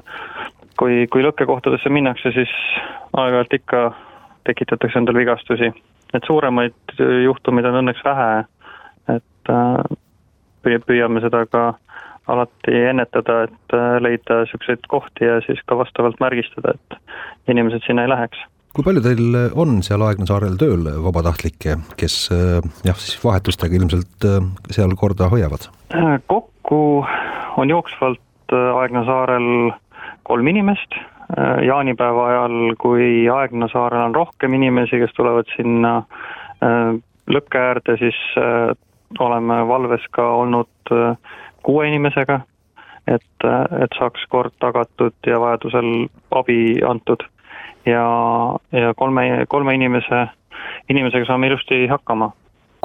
kui, 0.80 1.08
kui 1.12 1.24
lõkkekohtadesse 1.26 1.92
minnakse, 1.92 2.32
siis 2.36 2.52
aeg-ajalt 3.18 3.56
ikka 3.60 3.84
tekitatakse 4.48 5.00
endale 5.00 5.24
vigastusi. 5.24 5.72
et 6.14 6.26
suuremaid 6.26 6.96
juhtumeid 7.24 7.68
on 7.70 7.84
õnneks 7.84 8.00
vähe, 8.06 8.30
et 9.14 9.52
äh, 9.54 10.78
püüame 10.88 11.22
seda 11.22 11.44
ka 11.46 11.66
alati 12.30 12.74
ennetada, 12.90 13.44
et 13.46 13.76
äh, 13.78 13.98
leida 14.02 14.44
niisuguseid 14.44 14.88
kohti 14.90 15.28
ja 15.28 15.42
siis 15.46 15.62
ka 15.70 15.78
vastavalt 15.78 16.18
märgistada, 16.24 16.74
et 16.74 17.52
inimesed 17.54 17.86
sinna 17.86 18.08
ei 18.08 18.10
läheks. 18.10 18.42
kui 18.74 18.86
palju 18.86 19.04
teil 19.06 19.38
on 19.54 19.84
seal 19.86 20.02
Aegna 20.06 20.26
saarel 20.30 20.58
tööl 20.58 20.88
vabatahtlikke, 21.04 21.78
kes 22.00 22.18
äh, 22.34 22.58
jah, 22.88 22.98
siis 22.98 23.20
vahetustega 23.24 23.78
ilmselt 23.78 24.30
seal 24.72 24.96
korda 24.98 25.30
hoiavad? 25.30 25.70
kokku 26.28 27.06
on 27.58 27.70
jooksvalt 27.70 28.26
Aegna 28.50 29.06
saarel 29.06 29.70
kolm 30.30 30.48
inimest, 30.48 30.94
äh, 30.94 31.64
jaanipäeva 31.66 32.28
ajal, 32.30 32.58
kui 32.82 33.26
Aegna 33.34 33.70
saarel 33.72 34.10
on 34.10 34.16
rohkem 34.16 34.54
inimesi, 34.60 35.02
kes 35.02 35.16
tulevad 35.18 35.50
sinna 35.56 35.96
äh, 36.66 36.94
lõkke 37.34 37.64
äärde, 37.72 37.98
siis 38.02 38.20
äh, 38.38 38.70
oleme 39.20 39.64
valves 39.68 40.06
ka 40.14 40.28
olnud 40.44 40.94
kuue 41.66 41.88
inimesega, 41.90 42.40
et, 43.10 43.46
et 43.46 43.98
saaks 43.98 44.22
kord 44.30 44.54
tagatud 44.62 45.16
ja 45.26 45.40
vajadusel 45.42 45.90
abi 46.38 46.60
antud. 46.86 47.26
ja, 47.90 48.04
ja 48.72 48.94
kolme, 48.98 49.46
kolme 49.50 49.74
inimese, 49.74 50.28
inimesega 50.94 51.26
saame 51.26 51.50
ilusti 51.50 51.88
hakkama 51.90 52.30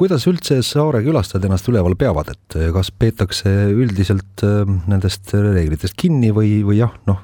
kuidas 0.01 0.25
üldse 0.27 0.63
saare 0.65 1.05
külastajad 1.05 1.45
ennast 1.47 1.69
üleval 1.71 1.95
peavad, 1.99 2.33
et 2.33 2.57
kas 2.75 2.91
peetakse 2.91 3.53
üldiselt 3.77 4.43
nendest 4.89 5.37
reeglitest 5.37 5.95
kinni 6.01 6.33
või, 6.35 6.57
või 6.67 6.81
jah, 6.81 6.97
noh, 7.07 7.21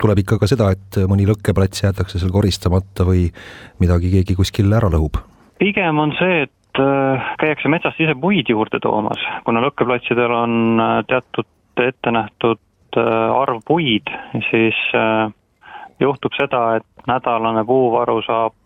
tuleb 0.00 0.22
ikka 0.22 0.38
ka 0.40 0.48
seda, 0.50 0.70
et 0.74 1.00
mõni 1.08 1.26
lõkkeplats 1.28 1.84
jäetakse 1.84 2.20
seal 2.20 2.32
koristamata 2.34 3.06
või 3.08 3.28
midagi 3.80 4.12
keegi 4.12 4.36
kuskil 4.38 4.72
ära 4.76 4.90
lõhub? 4.92 5.20
pigem 5.60 5.98
on 6.00 6.14
see, 6.18 6.44
et 6.46 6.80
äh, 6.80 7.30
käiakse 7.40 7.68
metsast 7.72 8.00
ise 8.00 8.16
puid 8.20 8.48
juurde 8.48 8.80
toomas, 8.82 9.20
kuna 9.44 9.62
lõkkeplatsidel 9.66 10.34
on 10.34 10.54
äh, 10.80 10.94
teatud 11.10 11.84
ette 11.84 12.12
nähtud 12.12 12.60
äh, 12.96 13.40
arv 13.42 13.60
puid, 13.68 14.08
siis 14.50 14.78
juhtub 16.00 16.34
seda, 16.36 16.80
et 16.80 17.06
nädalane 17.08 17.64
puuvaru 17.68 18.20
saab 18.24 18.56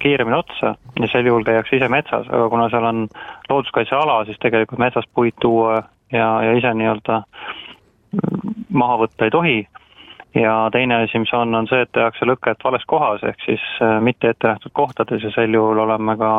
kiiremini 0.00 0.36
otsa 0.36 0.74
ja 1.00 1.06
sel 1.08 1.24
juhul 1.24 1.46
käiakse 1.48 1.78
ise 1.78 1.88
metsas, 1.88 2.26
aga 2.28 2.50
kuna 2.52 2.66
seal 2.68 2.84
on 2.84 3.06
looduskaitseala, 3.48 4.18
siis 4.28 4.36
tegelikult 4.42 4.82
metsast 4.82 5.08
puid 5.16 5.32
tuua 5.40 5.78
ja, 6.12 6.26
ja 6.44 6.52
ise 6.58 6.74
nii-öelda 6.76 7.22
maha 8.68 8.98
võtta 9.00 9.24
ei 9.24 9.32
tohi 9.32 9.54
ja 10.34 10.68
teine 10.72 10.94
asi, 10.94 11.18
mis 11.18 11.32
on, 11.32 11.54
on 11.54 11.68
see, 11.68 11.82
et 11.84 11.92
tehakse 11.92 12.26
lõket 12.28 12.64
vales 12.64 12.84
kohas, 12.88 13.24
ehk 13.26 13.44
siis 13.44 13.64
äh, 13.82 13.98
mitte 14.04 14.32
ette 14.32 14.48
nähtud 14.48 14.72
kohtades 14.76 15.24
ja 15.24 15.32
sel 15.34 15.54
juhul 15.54 15.82
oleme 15.84 16.16
ka 16.20 16.32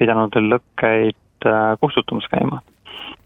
pidanud 0.00 0.36
lõkkeid 0.36 1.48
äh, 1.48 1.72
kustutamas 1.80 2.28
käima. 2.32 2.62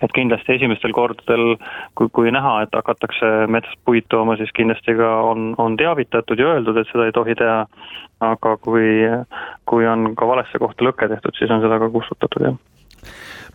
et 0.03 0.13
kindlasti 0.13 0.53
esimestel 0.53 0.93
kordadel, 0.93 1.57
kui, 1.97 2.09
kui 2.13 2.31
näha, 2.31 2.59
et 2.63 2.75
hakatakse 2.77 3.47
metsast 3.49 3.79
puid 3.85 4.05
tooma, 4.13 4.37
siis 4.37 4.53
kindlasti 4.53 4.95
ka 4.99 5.09
on, 5.31 5.55
on 5.59 5.77
teavitatud 5.77 6.39
ja 6.39 6.51
öeldud, 6.53 6.77
et 6.77 6.91
seda 6.93 7.07
ei 7.07 7.15
tohi 7.17 7.35
teha, 7.35 7.63
aga 8.21 8.57
kui, 8.61 9.09
kui 9.65 9.89
on 9.89 10.11
ka 10.17 10.29
valesse 10.29 10.61
kohta 10.61 10.85
lõke 10.85 11.09
tehtud, 11.09 11.39
siis 11.39 11.51
on 11.51 11.65
seda 11.65 11.81
ka 11.81 11.89
kustutatud, 11.91 12.51
jah 12.51 12.61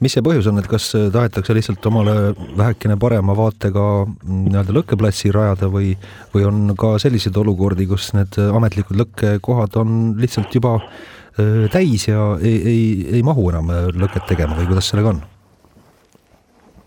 mis 0.02 0.16
see 0.16 0.24
põhjus 0.26 0.50
on, 0.52 0.60
et 0.62 0.70
kas 0.70 0.90
äh, 0.98 1.10
tahetakse 1.14 1.56
lihtsalt 1.56 1.86
omale 1.92 2.16
vähekene 2.58 2.98
parema 3.02 3.36
vaatega 3.38 3.88
mm, 4.06 4.44
nii-öelda 4.50 4.78
lõkkeplatsi 4.78 5.34
rajada 5.36 5.72
või, 5.72 5.94
või 6.34 6.48
on 6.50 6.76
ka 6.80 6.96
selliseid 7.02 7.38
olukordi, 7.38 7.88
kus 7.90 8.12
need 8.18 8.40
ametlikud 8.42 9.00
lõkkekohad 9.04 9.78
on 9.82 10.00
lihtsalt 10.22 10.56
juba 10.58 10.78
äh, 10.82 11.68
täis 11.74 12.08
ja 12.10 12.34
ei, 12.42 12.58
ei, 12.74 12.82
ei 13.20 13.24
mahu 13.26 13.52
enam 13.54 13.70
äh, 13.74 13.92
lõket 13.94 14.28
tegema 14.32 14.58
või 14.60 14.72
kuidas 14.72 14.92
sellega 14.92 15.16
on? 15.16 15.22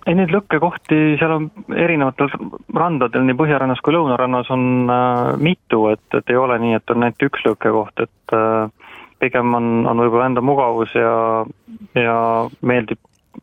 ei, 0.05 0.15
neid 0.19 0.33
lõkkekohti 0.35 1.01
seal 1.21 1.33
on 1.39 1.49
erinevatel 1.81 2.33
randadel, 2.77 3.25
nii 3.25 3.39
põhjarannas 3.39 3.81
kui 3.85 3.95
lõunarannas 3.97 4.51
on 4.55 4.91
äh, 4.93 5.35
mitu, 5.41 5.87
et, 5.93 6.05
et 6.17 6.33
ei 6.33 6.41
ole 6.41 6.59
nii, 6.61 6.79
et 6.79 6.95
on 6.95 7.07
ainult 7.07 7.29
üks 7.29 7.45
lõkkekoht, 7.47 8.05
et 8.05 8.37
äh, 8.37 8.84
pigem 9.23 9.55
on, 9.55 9.87
on 9.87 10.01
võib-olla 10.03 10.29
enda 10.31 10.43
mugavus 10.45 10.95
ja, 10.95 11.45
ja 11.99 12.17
meeldib 12.63 13.01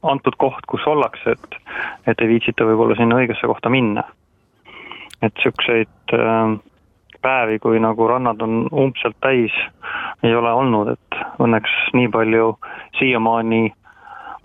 antud 0.07 0.36
koht, 0.39 0.65
kus 0.71 0.86
ollakse, 0.88 1.36
et, 1.36 1.57
et 2.07 2.21
ei 2.21 2.29
viitsita 2.36 2.65
võib-olla 2.67 2.95
sinna 2.97 3.19
õigesse 3.19 3.47
kohta 3.47 3.69
minna. 3.69 4.03
et 5.21 5.34
niisuguseid 5.38 6.13
äh, 6.17 6.55
päevi, 7.21 7.60
kui 7.60 7.79
nagu 7.79 8.07
rannad 8.07 8.41
on 8.41 8.65
umbselt 8.71 9.17
täis, 9.21 9.53
ei 10.23 10.36
ole 10.36 10.51
olnud, 10.51 10.95
et 10.95 11.19
õnneks 11.39 11.75
nii 11.93 12.10
palju 12.13 12.55
siiamaani 12.99 13.67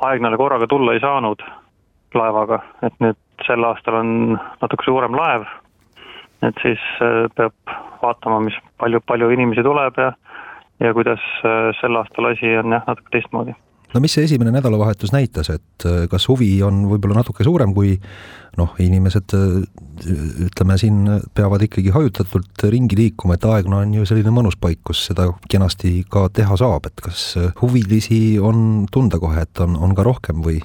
Aegnale 0.04 0.36
korraga 0.36 0.66
tulla 0.68 0.92
ei 0.92 1.00
saanud 1.00 1.40
laevaga, 2.14 2.58
et 2.84 2.92
nüüd 3.00 3.16
sel 3.46 3.64
aastal 3.64 3.96
on 4.02 4.10
natuke 4.60 4.84
suurem 4.84 5.16
laev, 5.16 5.46
et 6.44 6.60
siis 6.62 6.82
äh, 7.00 7.24
peab 7.36 7.76
vaatama, 8.02 8.42
mis 8.44 8.58
palju, 8.80 9.00
palju 9.08 9.30
inimesi 9.32 9.64
tuleb 9.64 9.96
ja 10.00 10.12
ja 10.80 10.94
kuidas 10.94 11.22
äh, 11.44 11.70
sel 11.80 11.96
aastal 11.96 12.32
asi 12.32 12.56
on 12.60 12.74
jah, 12.74 12.84
natuke 12.86 13.12
teistmoodi. 13.14 13.54
no 13.94 14.02
mis 14.02 14.16
see 14.16 14.26
esimene 14.28 14.52
nädalavahetus 14.52 15.12
näitas, 15.14 15.50
et 15.54 15.86
äh, 15.88 16.04
kas 16.10 16.28
huvi 16.28 16.50
on 16.66 16.84
võib-olla 16.90 17.20
natuke 17.20 17.46
suurem, 17.46 17.72
kui 17.76 17.96
noh, 18.60 18.74
inimesed 18.82 19.36
äh, 19.36 19.58
ütleme 20.46 20.76
siin 20.80 21.02
peavad 21.34 21.64
ikkagi 21.64 21.94
hajutatult 21.94 22.66
ringi 22.72 22.98
liikuma, 22.98 23.36
et 23.36 23.48
Aegna 23.48 23.80
on 23.84 23.94
ju 23.96 24.08
selline 24.08 24.32
mõnus 24.34 24.58
paik, 24.60 24.82
kus 24.84 25.06
seda 25.08 25.30
kenasti 25.50 25.98
ka 26.12 26.26
teha 26.28 26.58
saab, 26.60 26.90
et 26.90 27.04
kas 27.04 27.28
huvilisi 27.62 28.38
on 28.42 28.84
tunda 28.92 29.20
kohe, 29.22 29.46
et 29.46 29.64
on, 29.64 29.78
on 29.80 29.96
ka 29.96 30.04
rohkem 30.04 30.44
või 30.44 30.60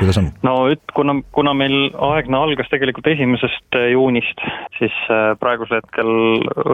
kuidas 0.00 0.18
on? 0.18 0.32
no 0.42 0.56
üt-, 0.72 0.96
kuna, 0.98 1.20
kuna 1.36 1.54
meil 1.54 1.92
Aegna 2.10 2.42
algas 2.48 2.70
tegelikult 2.72 3.06
esimesest 3.14 3.78
juunist, 3.92 4.42
siis 4.80 4.98
praegusel 5.38 5.78
hetkel 5.78 6.10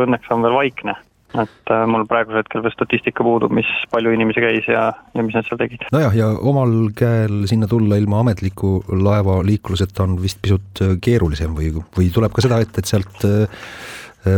õnneks 0.06 0.32
on 0.32 0.48
veel 0.48 0.56
vaikne 0.56 0.96
et 1.38 1.70
äh, 1.70 1.84
mul 1.86 2.06
praegusel 2.10 2.40
hetkel 2.40 2.64
veel 2.64 2.74
statistika 2.74 3.24
puudub, 3.26 3.52
mis 3.54 3.68
palju 3.92 4.12
inimesi 4.14 4.42
käis 4.42 4.66
ja, 4.70 4.88
ja 5.14 5.24
mis 5.24 5.36
nad 5.36 5.46
seal 5.46 5.60
tegid. 5.60 5.86
nojah, 5.94 6.14
ja 6.16 6.30
omal 6.50 6.74
käel 6.96 7.44
sinna 7.50 7.68
tulla 7.70 7.98
ilma 8.00 8.22
ametliku 8.24 8.80
laevaliikluseta 8.90 10.04
on 10.08 10.18
vist 10.22 10.40
pisut 10.42 10.82
äh, 10.82 10.96
keerulisem 11.02 11.54
või, 11.56 11.70
või 11.96 12.10
tuleb 12.14 12.34
ka 12.34 12.44
seda 12.44 12.58
ette, 12.64 12.82
et 12.82 12.90
sealt 12.90 13.26
äh, 13.28 13.66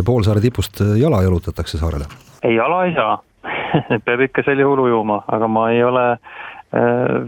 poolsaare 0.05 0.45
tipust 0.45 0.83
jala 1.01 1.23
jalutatakse 1.25 1.81
saarele? 1.81 2.11
ei, 2.43 2.57
jala 2.59 2.85
ei 2.87 2.97
saa. 2.97 3.21
peab 4.07 4.21
ikka 4.29 4.45
sel 4.47 4.61
juhul 4.61 4.85
ujuma, 4.85 5.23
aga 5.33 5.49
ma 5.51 5.71
ei 5.73 5.83
ole 5.83 6.07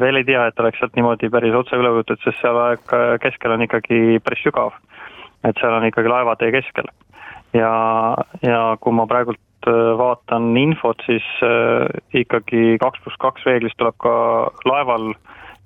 veel 0.01 0.17
ei 0.17 0.25
tea, 0.25 0.47
et 0.49 0.61
oleks 0.63 0.79
sealt 0.81 0.95
niimoodi 0.97 1.29
päris 1.29 1.53
otse 1.53 1.77
üle 1.77 1.91
ujutud, 1.93 2.17
sest 2.25 2.39
seal 2.41 2.57
aeg 2.63 2.95
keskel 3.21 3.53
on 3.53 3.65
ikkagi 3.67 4.21
päris 4.25 4.41
sügav. 4.41 4.71
et 5.45 5.59
seal 5.61 5.75
on 5.77 5.85
ikkagi 5.85 6.09
laevatee 6.09 6.53
keskel. 6.55 6.89
ja, 7.53 7.73
ja 8.47 8.61
kui 8.81 8.95
ma 8.97 9.05
praegult 9.11 9.43
vaatan 9.99 10.53
infot, 10.61 11.01
siis 11.07 11.27
äh, 11.47 11.89
ikkagi 12.23 12.79
kaks 12.83 13.03
pluss 13.05 13.21
kaks 13.23 13.47
reeglist 13.49 13.79
tuleb 13.81 13.97
ka 14.03 14.15
laeval 14.69 15.13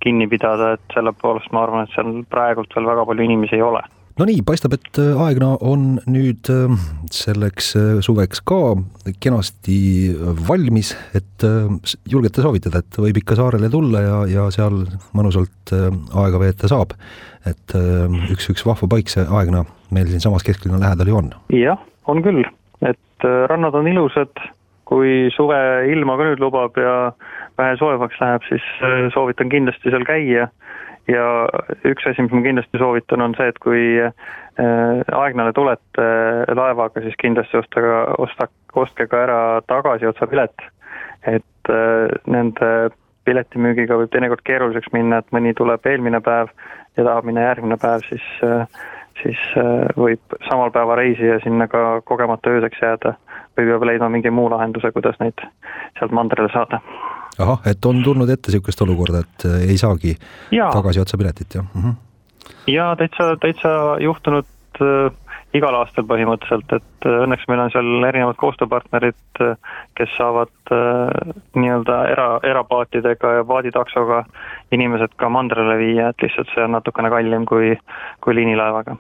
kinni 0.05 0.29
pidada, 0.31 0.77
et 0.77 0.95
selle 0.95 1.13
poolest 1.13 1.51
ma 1.53 1.65
arvan, 1.67 1.87
et 1.87 1.95
seal 1.97 2.23
praegult 2.31 2.75
veel 2.77 2.87
väga 2.87 3.07
palju 3.09 3.27
inimesi 3.27 3.59
ei 3.59 3.65
ole 3.67 3.83
no 4.19 4.27
nii, 4.27 4.43
paistab, 4.47 4.75
et 4.77 4.99
äh, 5.01 5.19
Aegna 5.23 5.53
on 5.65 5.99
nüüd 6.11 6.51
äh, 6.53 6.75
selleks 7.15 7.71
äh, 7.79 7.89
suveks 8.05 8.43
ka 8.49 8.75
kenasti 9.23 9.79
valmis, 10.49 10.93
et 11.17 11.47
julgete 12.11 12.43
soovitada, 12.45 12.83
et 12.83 12.99
võib 13.01 13.21
ikka 13.21 13.39
saarele 13.39 13.71
tulla 13.73 14.03
ja, 14.03 14.19
ja 14.29 14.47
seal 14.55 14.83
mõnusalt 15.17 15.73
aega 15.73 16.41
veeta 16.43 16.71
saab. 16.71 16.97
et 17.49 17.73
üks, 18.33 18.51
üks 18.53 18.65
vahva 18.67 18.89
paik 18.91 19.09
see 19.09 19.23
Aegna 19.25 19.63
meil 19.95 20.11
siinsamas 20.11 20.45
kesklinna 20.45 20.81
lähedal 20.83 21.09
ju 21.09 21.17
on. 21.17 21.31
jah, 21.55 21.81
on 22.11 22.21
küll, 22.25 22.43
et 22.87 23.29
rannad 23.51 23.75
on 23.75 23.89
ilusad, 23.91 24.43
kui 24.89 25.29
suve 25.35 25.59
ilma 25.91 26.17
ka 26.17 26.29
nüüd 26.29 26.41
lubab 26.41 26.79
ja 26.81 27.13
vähe 27.59 27.77
soojemaks 27.77 28.21
läheb, 28.21 28.45
siis 28.49 28.65
soovitan 29.15 29.51
kindlasti 29.53 29.91
seal 29.91 30.07
käia 30.09 30.49
ja 31.09 31.25
üks 31.89 32.07
asi, 32.09 32.25
mis 32.25 32.35
ma 32.35 32.43
kindlasti 32.45 32.81
soovitan, 32.81 33.25
on 33.25 33.35
see, 33.39 33.49
et 33.51 33.59
kui 33.65 33.83
äh, 34.03 35.19
Aegnale 35.23 35.55
tulete 35.57 36.05
äh, 36.05 36.55
laevaga, 36.57 37.03
siis 37.05 37.17
kindlasti 37.21 37.61
osta 37.61 37.85
ka, 37.85 38.01
osta, 38.25 38.49
ostke 38.77 39.09
ka 39.11 39.23
ära 39.27 39.39
tagasiotsa 39.71 40.29
pilet. 40.31 40.69
et 41.27 41.73
äh, 41.73 42.09
nende 42.31 42.91
piletimüügiga 43.29 43.99
võib 44.01 44.13
teinekord 44.13 44.45
keeruliseks 44.47 44.93
minna, 44.95 45.19
et 45.21 45.33
mõni 45.37 45.55
tuleb 45.57 45.85
eelmine 45.87 46.21
päev 46.25 46.53
ja 46.97 47.05
tahab 47.05 47.27
minna 47.29 47.49
järgmine 47.49 47.77
päev, 47.81 48.05
siis, 48.09 48.25
siis 49.23 49.39
võib 49.99 50.39
samal 50.49 50.71
päeva 50.71 50.97
reisija 51.01 51.41
sinna 51.43 51.69
ka 51.69 52.01
kogemata 52.05 52.51
ööseks 52.51 52.83
jääda 52.83 53.15
või 53.59 53.71
peab 53.71 53.87
leidma 53.89 54.09
mingi 54.09 54.31
muu 54.31 54.51
lahenduse, 54.51 54.93
kuidas 54.95 55.19
neid 55.21 55.43
sealt 55.99 56.15
mandrile 56.15 56.51
saada 56.53 56.81
ahah, 57.39 57.63
et 57.71 57.87
on 57.87 58.03
tulnud 58.05 58.31
ette 58.31 58.53
niisugust 58.53 58.83
olukorda, 58.85 59.23
et 59.25 59.47
äh, 59.49 59.71
ei 59.73 59.79
saagi 59.81 60.15
ja. 60.55 60.71
tagasi 60.75 61.03
otsa 61.03 61.19
piletit, 61.19 61.55
jah 61.55 61.65
mm? 61.75 61.83
-hmm. 61.83 61.95
ja 62.75 62.91
täitsa, 62.99 63.37
täitsa 63.41 63.71
juhtunud 64.01 64.47
äh, 64.83 65.13
igal 65.57 65.77
aastal 65.79 66.07
põhimõtteliselt, 66.09 66.73
et 66.77 67.07
äh, 67.09 67.21
õnneks 67.25 67.47
meil 67.49 67.63
on 67.63 67.73
seal 67.73 68.09
erinevad 68.09 68.37
koostööpartnerid, 68.41 69.41
äh, 69.45 69.77
kes 69.99 70.13
saavad 70.19 70.73
äh, 70.75 71.35
nii-öelda 71.57 72.01
era, 72.13 72.27
erapaatidega 72.47 73.39
ja 73.39 73.47
paaditaksoga 73.49 74.25
inimesed 74.75 75.15
ka 75.21 75.31
mandrile 75.33 75.79
viia, 75.81 76.11
et 76.13 76.25
lihtsalt 76.25 76.53
see 76.53 76.67
on 76.67 76.77
natukene 76.77 77.13
kallim 77.13 77.47
kui, 77.49 77.73
kui 78.25 78.37
liinilaevaga. 78.37 78.99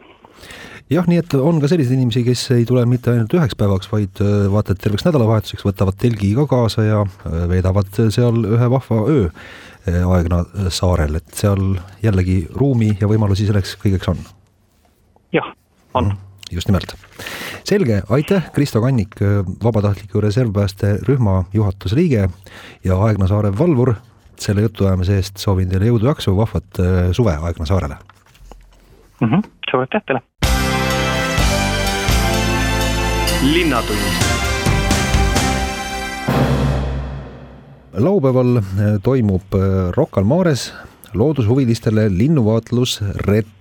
Jah, 0.88 1.04
nii 1.04 1.18
et 1.20 1.34
on 1.36 1.58
ka 1.60 1.68
selliseid 1.68 1.98
inimesi, 1.98 2.22
kes 2.24 2.46
ei 2.54 2.62
tule 2.68 2.86
mitte 2.88 3.12
ainult 3.12 3.34
üheks 3.36 3.58
päevaks, 3.60 3.90
vaid 3.92 4.22
vaata 4.48 4.72
et 4.72 4.80
terveks 4.80 5.04
nädalavahetuseks 5.04 5.66
võtavad 5.66 5.98
telgi 6.00 6.30
ka 6.38 6.46
kaasa 6.48 6.86
ja 6.86 7.02
veedavad 7.50 7.90
seal 8.14 8.38
ühe 8.46 8.70
vahva 8.72 9.02
öö 9.12 9.26
Aegna 9.88 10.42
saarel, 10.72 11.16
et 11.16 11.36
seal 11.36 11.76
jällegi 12.04 12.42
ruumi 12.56 12.90
ja 13.00 13.08
võimalusi 13.08 13.48
selleks 13.48 13.76
kõigeks 13.84 14.10
on. 14.12 14.24
jah, 15.32 15.52
on. 15.96 16.08
Mm 16.12 16.27
just 16.52 16.68
nimelt. 16.68 16.94
selge, 17.64 18.02
aitäh, 18.08 18.50
Kristo 18.52 18.80
Kannik, 18.80 19.16
vabatahtliku 19.64 20.20
reservpäästerühma 20.20 21.44
juhatuse 21.52 21.96
liige 21.96 22.28
ja 22.84 22.96
Aegna 22.96 23.26
saare 23.26 23.52
valvur. 23.58 23.94
selle 24.38 24.62
jutuajamise 24.62 25.16
eest 25.18 25.36
soovin 25.42 25.68
teile 25.68 25.88
jõudu-jaksu, 25.88 26.36
vahvat 26.36 26.78
suve 27.12 27.32
Aegna 27.34 27.66
saarele 27.66 27.96
mm. 29.20 29.28
-hmm. 29.28 29.42
suur 29.70 29.80
aitäh 29.80 30.02
teile 30.06 30.22
linnatund. 33.42 33.98
laupäeval 37.92 38.56
eh, 38.56 38.62
toimub 39.02 39.54
eh, 39.54 39.90
Rocca 39.96 40.20
al 40.20 40.26
Mares 40.26 40.72
loodushuvilistele 41.14 42.08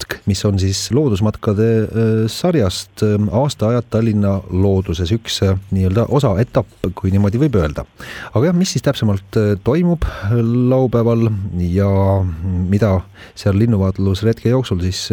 linnuvaatlusretk, 0.08 0.28
mis 0.28 0.46
on 0.46 0.60
siis 0.60 0.92
loodusmatkade 0.92 1.68
eh, 1.84 2.28
sarjast 2.28 3.04
aastaajad 3.32 3.86
Tallinna 3.90 4.42
looduses, 4.50 5.12
üks 5.12 5.42
nii-öelda 5.72 6.08
osaetapp, 6.10 6.68
kui 6.96 7.12
niimoodi 7.12 7.38
võib 7.40 7.56
öelda. 7.56 7.86
aga 8.34 8.46
jah, 8.46 8.56
mis 8.56 8.72
siis 8.72 8.84
täpsemalt 8.84 9.38
toimub 9.64 10.06
laupäeval 10.70 11.30
ja 11.60 11.90
mida 12.70 13.02
seal 13.36 13.58
linnuvaatlusretke 13.58 14.50
jooksul 14.50 14.82
siis 14.82 15.10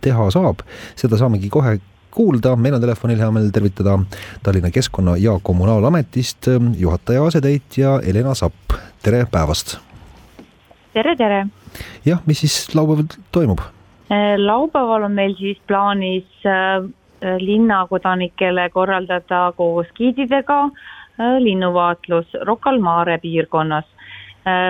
teha 0.00 0.30
saab, 0.30 0.62
seda 0.96 1.16
saamegi 1.16 1.48
kohe 1.48 1.78
kuulda, 2.10 2.56
meil 2.56 2.74
on 2.74 2.80
telefonil 2.80 3.18
hea 3.20 3.30
meel 3.30 3.50
tervitada 3.52 3.98
Tallinna 4.42 4.70
Keskkonna- 4.70 5.18
ja 5.18 5.38
Kommunaalametist 5.42 6.48
juhataja 6.78 7.26
asetäitja 7.26 8.00
Helena 8.06 8.34
Sapp, 8.34 8.72
tere 9.02 9.26
päevast! 9.30 9.78
tere, 10.94 11.16
tere! 11.16 11.46
jah, 12.06 12.22
mis 12.26 12.40
siis 12.40 12.74
laupäeval 12.74 13.10
toimub? 13.32 13.60
Äh, 14.10 14.36
laupäeval 14.38 15.02
on 15.02 15.12
meil 15.12 15.34
siis 15.38 15.58
plaanis 15.66 16.46
äh, 16.46 16.84
linnakodanikele 17.38 18.68
korraldada 18.70 19.52
koos 19.56 19.86
giididega 19.96 20.68
linnuvaatlus 21.40 22.26
Rocca 22.44 22.70
al 22.70 22.78
Mare 22.78 23.18
piirkonnas 23.18 23.86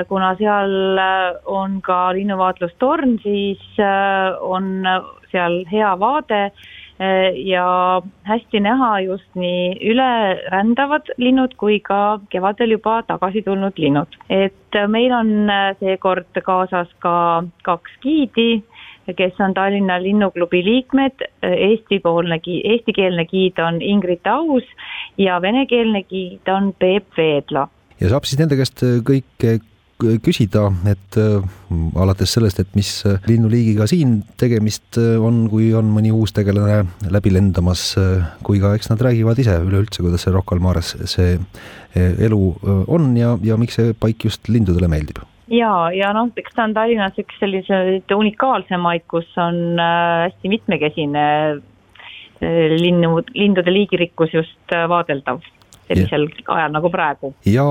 kuna 0.08 0.34
seal 0.38 0.98
on 1.44 1.80
ka 1.82 2.12
linnuvaaatlustorn, 2.16 3.18
siis 3.22 3.60
on 4.40 4.86
seal 5.32 5.64
hea 5.72 5.90
vaade 6.00 6.40
ja 7.44 7.66
hästi 8.24 8.60
näha 8.64 9.00
just 9.04 9.34
nii 9.36 9.74
üle 9.92 10.08
rändavad 10.52 11.10
linnud 11.20 11.52
kui 11.60 11.80
ka 11.84 12.20
kevadel 12.32 12.72
juba 12.78 13.02
tagasi 13.02 13.42
tulnud 13.42 13.76
linnud. 13.76 14.16
et 14.30 14.80
meil 14.88 15.12
on 15.12 15.52
seekord 15.80 16.40
kaasas 16.44 16.88
ka 16.98 17.44
kaks 17.62 18.00
giidi, 18.00 18.62
kes 19.16 19.40
on 19.40 19.54
Tallinna 19.54 20.00
Linnuklubi 20.02 20.64
liikmed, 20.64 21.26
Eesti-poolne, 21.42 22.40
eestikeelne 22.72 23.26
giid 23.30 23.60
on 23.62 23.80
Ingrid 23.82 24.26
Aus 24.30 24.66
ja 25.18 25.38
venekeelne 25.42 26.02
giid 26.02 26.48
on 26.50 26.72
Peep 26.78 27.16
Veedla. 27.16 27.68
ja 28.00 28.12
saab 28.12 28.26
siis 28.28 28.40
nende 28.40 28.58
käest 28.58 28.82
kõike 29.06 29.58
küsida, 29.96 30.66
et 30.90 31.16
alates 31.96 32.34
sellest, 32.36 32.58
et 32.60 32.74
mis 32.76 32.90
linnuliigiga 33.28 33.86
siin 33.88 34.18
tegemist 34.36 34.98
on, 35.00 35.46
kui 35.48 35.70
on 35.76 35.88
mõni 35.94 36.12
uus 36.12 36.34
tegelane 36.36 36.82
läbi 37.12 37.32
lendamas, 37.32 37.94
kui 38.44 38.60
ka 38.60 38.74
eks 38.76 38.92
nad 38.92 39.06
räägivad 39.06 39.40
ise 39.40 39.56
üleüldse, 39.62 40.04
kuidas 40.04 40.26
see 40.26 40.34
Rocca 40.34 40.56
al 40.56 40.60
Mares 40.64 40.92
see 41.08 41.38
elu 41.96 42.42
on 42.92 43.14
ja, 43.16 43.38
ja 43.42 43.56
miks 43.60 43.80
see 43.80 43.96
paik 43.96 44.28
just 44.28 44.52
lindudele 44.52 44.90
meeldib 44.92 45.24
ja, 45.52 45.72
ja 45.94 46.12
noh, 46.16 46.30
eks 46.36 46.56
ta 46.56 46.66
on 46.66 46.74
Tallinnas 46.76 47.18
üks 47.22 47.38
selliseid 47.42 48.12
unikaalsemaid, 48.16 49.06
kus 49.10 49.28
on 49.40 49.80
hästi 49.80 50.52
mitmekesine 50.52 51.26
linnu, 52.76 53.20
lindude 53.34 53.72
liigirikkus 53.72 54.34
just 54.36 54.74
vaadeldav 54.90 55.40
sellisel 55.86 56.26
ja. 56.28 56.44
ajal 56.56 56.74
nagu 56.74 56.90
praegu. 56.90 57.32
ja 57.46 57.64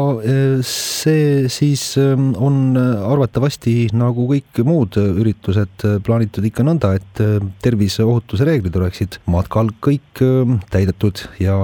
see 0.66 1.50
siis 1.52 1.84
ähm, 2.02 2.32
on 2.40 2.78
arvatavasti 2.80 3.90
nagu 3.96 4.28
kõik 4.30 4.62
muud 4.68 5.00
üritused 5.04 5.86
plaanitud 6.06 6.48
ikka 6.48 6.66
nõnda, 6.68 6.96
et 7.00 7.24
äh, 7.24 7.38
terviseohutuse 7.64 8.48
reeglid 8.48 8.76
oleksid 8.80 9.20
matkal 9.32 9.74
kõik 9.84 10.24
ähm, 10.24 10.60
täidetud 10.72 11.26
ja, 11.44 11.58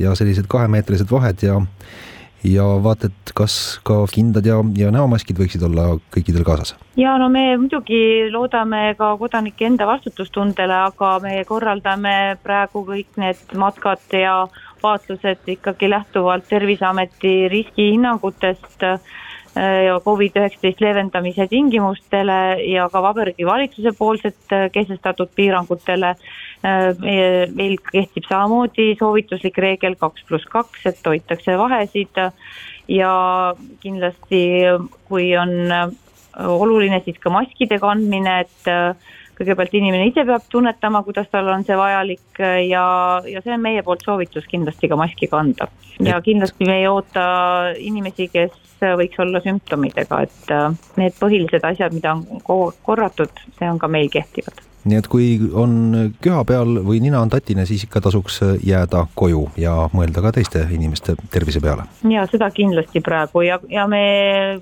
ja 0.00 0.16
sellised 0.18 0.48
kahemeetrised 0.50 1.12
vahed 1.12 1.44
ja 1.44 1.60
ja 2.44 2.64
vaata, 2.82 3.10
et 3.10 3.32
kas 3.34 3.78
ka 3.86 4.00
kindad 4.12 4.46
ja, 4.46 4.58
ja 4.78 4.92
näomaskid 4.94 5.38
võiksid 5.38 5.64
olla 5.66 5.90
kõikidel 6.14 6.44
kaasas? 6.46 6.74
ja 6.96 7.16
no 7.18 7.28
me 7.32 7.44
muidugi 7.58 8.30
loodame 8.32 8.94
ka 8.98 9.14
kodanike 9.18 9.66
enda 9.66 9.86
vastutustundele, 9.88 10.74
aga 10.92 11.18
me 11.24 11.42
korraldame 11.48 12.38
praegu 12.42 12.84
kõik 12.86 13.18
need 13.20 13.56
matkad 13.58 14.02
ja 14.14 14.40
vaatlused 14.82 15.48
ikkagi 15.58 15.90
lähtuvalt 15.90 16.46
Terviseameti 16.48 17.48
riskihinnangutest 17.50 18.86
Covid-19 20.04 20.82
leevendamise 20.84 21.46
tingimustele 21.48 22.38
ja 22.68 22.88
ka 22.92 23.02
Vabariigi 23.02 23.46
Valitsuse 23.46 23.92
poolset 23.98 24.52
äh, 24.52 24.68
kehtestatud 24.72 25.30
piirangutele. 25.34 26.14
Äh, 26.62 27.48
meil 27.54 27.76
kehtib 27.92 28.28
samamoodi 28.28 28.94
soovituslik 28.98 29.58
reegel 29.58 29.96
kaks 30.00 30.26
pluss 30.28 30.46
kaks, 30.52 30.86
et 30.86 31.06
hoitakse 31.06 31.58
vahesid 31.58 32.22
ja 32.88 33.12
kindlasti, 33.82 34.42
kui 35.08 35.30
on 35.36 35.54
oluline, 36.38 37.00
siis 37.04 37.18
ka 37.20 37.30
maskide 37.32 37.80
kandmine, 37.82 38.40
et 38.44 38.70
kõigepealt 39.38 39.74
inimene 39.78 40.08
ise 40.10 40.24
peab 40.26 40.46
tunnetama, 40.50 41.02
kuidas 41.06 41.28
tal 41.32 41.48
on 41.52 41.64
see 41.66 41.76
vajalik 41.78 42.40
ja, 42.68 42.84
ja 43.26 43.42
see 43.44 43.54
on 43.54 43.64
meie 43.64 43.84
poolt 43.86 44.02
soovitus 44.06 44.48
kindlasti 44.50 44.90
ka 44.90 44.98
maski 44.98 45.30
kanda. 45.30 45.68
ja 46.04 46.20
kindlasti 46.24 46.66
me 46.68 46.80
ei 46.80 46.88
oota 46.90 47.26
inimesi, 47.78 48.28
kes 48.34 48.78
võiks 48.98 49.18
olla 49.22 49.42
sümptomidega, 49.42 50.22
et 50.26 50.96
need 51.00 51.18
põhilised 51.18 51.66
asjad, 51.66 51.94
mida 51.94 52.14
on 52.14 52.26
korratud, 52.82 53.46
see 53.58 53.70
on 53.70 53.78
ka 53.78 53.90
meil 53.90 54.10
kehtivad 54.12 54.67
nii 54.84 54.98
et 54.98 55.08
kui 55.10 55.28
on 55.52 55.72
köha 56.22 56.44
peal 56.48 56.78
või 56.86 57.00
nina 57.02 57.20
on 57.20 57.30
tatine, 57.32 57.66
siis 57.66 57.84
ikka 57.86 58.02
tasuks 58.04 58.40
jääda 58.64 59.04
koju 59.18 59.44
ja 59.58 59.74
mõelda 59.92 60.22
ka 60.24 60.32
teiste 60.36 60.64
inimeste 60.74 61.16
tervise 61.30 61.60
peale. 61.64 61.88
ja 62.10 62.26
seda 62.30 62.50
kindlasti 62.54 63.00
praegu 63.04 63.42
ja, 63.46 63.58
ja 63.68 63.86
me 63.90 64.02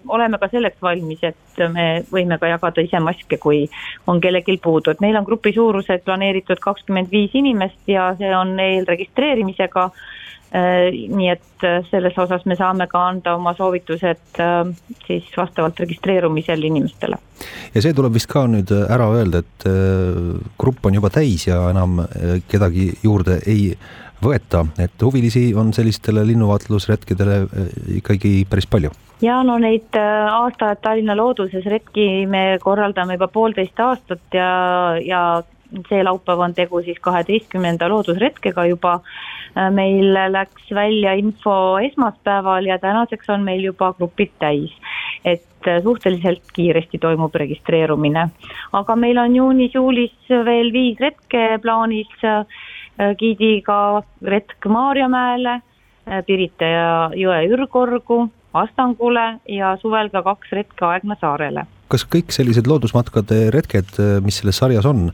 oleme 0.08 0.38
ka 0.38 0.48
selleks 0.52 0.82
valmis, 0.82 1.22
et 1.22 1.64
me 1.72 2.04
võime 2.12 2.38
ka 2.38 2.50
jagada 2.50 2.84
ise 2.84 3.00
maske, 3.00 3.38
kui 3.38 3.66
on 4.06 4.20
kellelgi 4.20 4.58
puudu, 4.62 4.90
et 4.90 5.00
meil 5.00 5.16
on 5.16 5.24
grupi 5.24 5.52
suurused 5.56 6.04
planeeritud 6.04 6.60
kakskümmend 6.60 7.10
viis 7.12 7.34
inimest 7.34 7.88
ja 7.88 8.12
see 8.18 8.32
on 8.36 8.56
eelregistreerimisega 8.60 9.90
nii 10.56 11.28
et 11.32 11.64
äh, 11.66 11.82
selles 11.90 12.16
osas 12.18 12.46
me 12.46 12.56
saame 12.56 12.86
ka 12.90 13.02
anda 13.10 13.34
oma 13.36 13.52
soovitused 13.56 14.40
äh, 14.40 14.62
siis 15.06 15.28
vastavalt 15.36 15.80
registreerumisel 15.82 16.64
inimestele. 16.68 17.18
ja 17.74 17.82
see 17.84 17.94
tuleb 17.96 18.16
vist 18.16 18.30
ka 18.30 18.46
nüüd 18.50 18.72
ära 18.72 19.08
öelda, 19.12 19.42
et 19.44 19.66
grupp 20.58 20.86
on 20.86 20.96
juba 20.96 21.10
täis 21.12 21.46
ja 21.48 21.60
enam 21.70 22.00
kedagi 22.48 22.92
juurde 23.02 23.40
ei 23.46 23.72
võeta, 24.22 24.62
et 24.80 25.02
huvilisi 25.02 25.50
on 25.54 25.74
sellistele 25.76 26.22
linnuvaatlusretkedele 26.30 27.40
ikkagi 27.98 28.38
päris 28.48 28.68
palju 28.70 28.94
ja 29.20 29.42
no 29.44 29.58
neid 29.60 29.96
aasta-ajad 29.96 30.80
Tallinna 30.84 31.16
looduses 31.16 31.66
retki 31.68 32.24
me 32.30 32.56
korraldame 32.62 33.18
juba 33.18 33.28
poolteist 33.32 33.80
aastat 33.80 34.36
ja, 34.36 34.48
ja 35.04 35.20
see 35.88 36.02
laupäev 36.04 36.42
on 36.44 36.54
tegu 36.54 36.80
siis 36.84 36.98
kaheteistkümnenda 37.00 37.88
loodusretkega 37.88 38.66
juba. 38.70 39.00
Äh, 39.56 39.70
meil 39.72 40.12
läks 40.32 40.70
välja 40.74 41.12
info 41.16 41.78
esmaspäeval 41.82 42.66
ja 42.66 42.78
tänaseks 42.78 43.30
on 43.30 43.44
meil 43.44 43.64
juba 43.64 43.92
grupid 43.98 44.34
täis. 44.38 44.72
et 45.24 45.66
äh, 45.66 45.82
suhteliselt 45.82 46.42
kiiresti 46.54 46.98
toimub 46.98 47.34
registreerumine, 47.34 48.28
aga 48.72 48.96
meil 48.96 49.18
on 49.18 49.34
juunis-juulis 49.36 50.28
veel 50.44 50.72
viis 50.72 51.00
retke 51.00 51.58
plaanis. 51.62 52.12
Äh, 52.24 52.44
giidiga 53.18 54.02
retk 54.24 54.66
Maarjamäele, 54.72 55.60
Pirita 56.26 56.64
ja 56.64 57.10
jõe 57.12 57.42
Ürgorgu, 57.52 58.22
Astangule 58.56 59.40
ja 59.52 59.74
suvel 59.82 60.08
ka 60.08 60.22
kaks 60.24 60.54
retke 60.56 60.86
Aegna 60.88 61.16
saarele. 61.20 61.66
Kas 61.92 62.06
kõik 62.08 62.32
sellised 62.32 62.64
loodusmatkade 62.70 63.50
retked, 63.52 63.98
mis 64.24 64.40
selles 64.40 64.56
sarjas 64.62 64.88
on, 64.88 65.10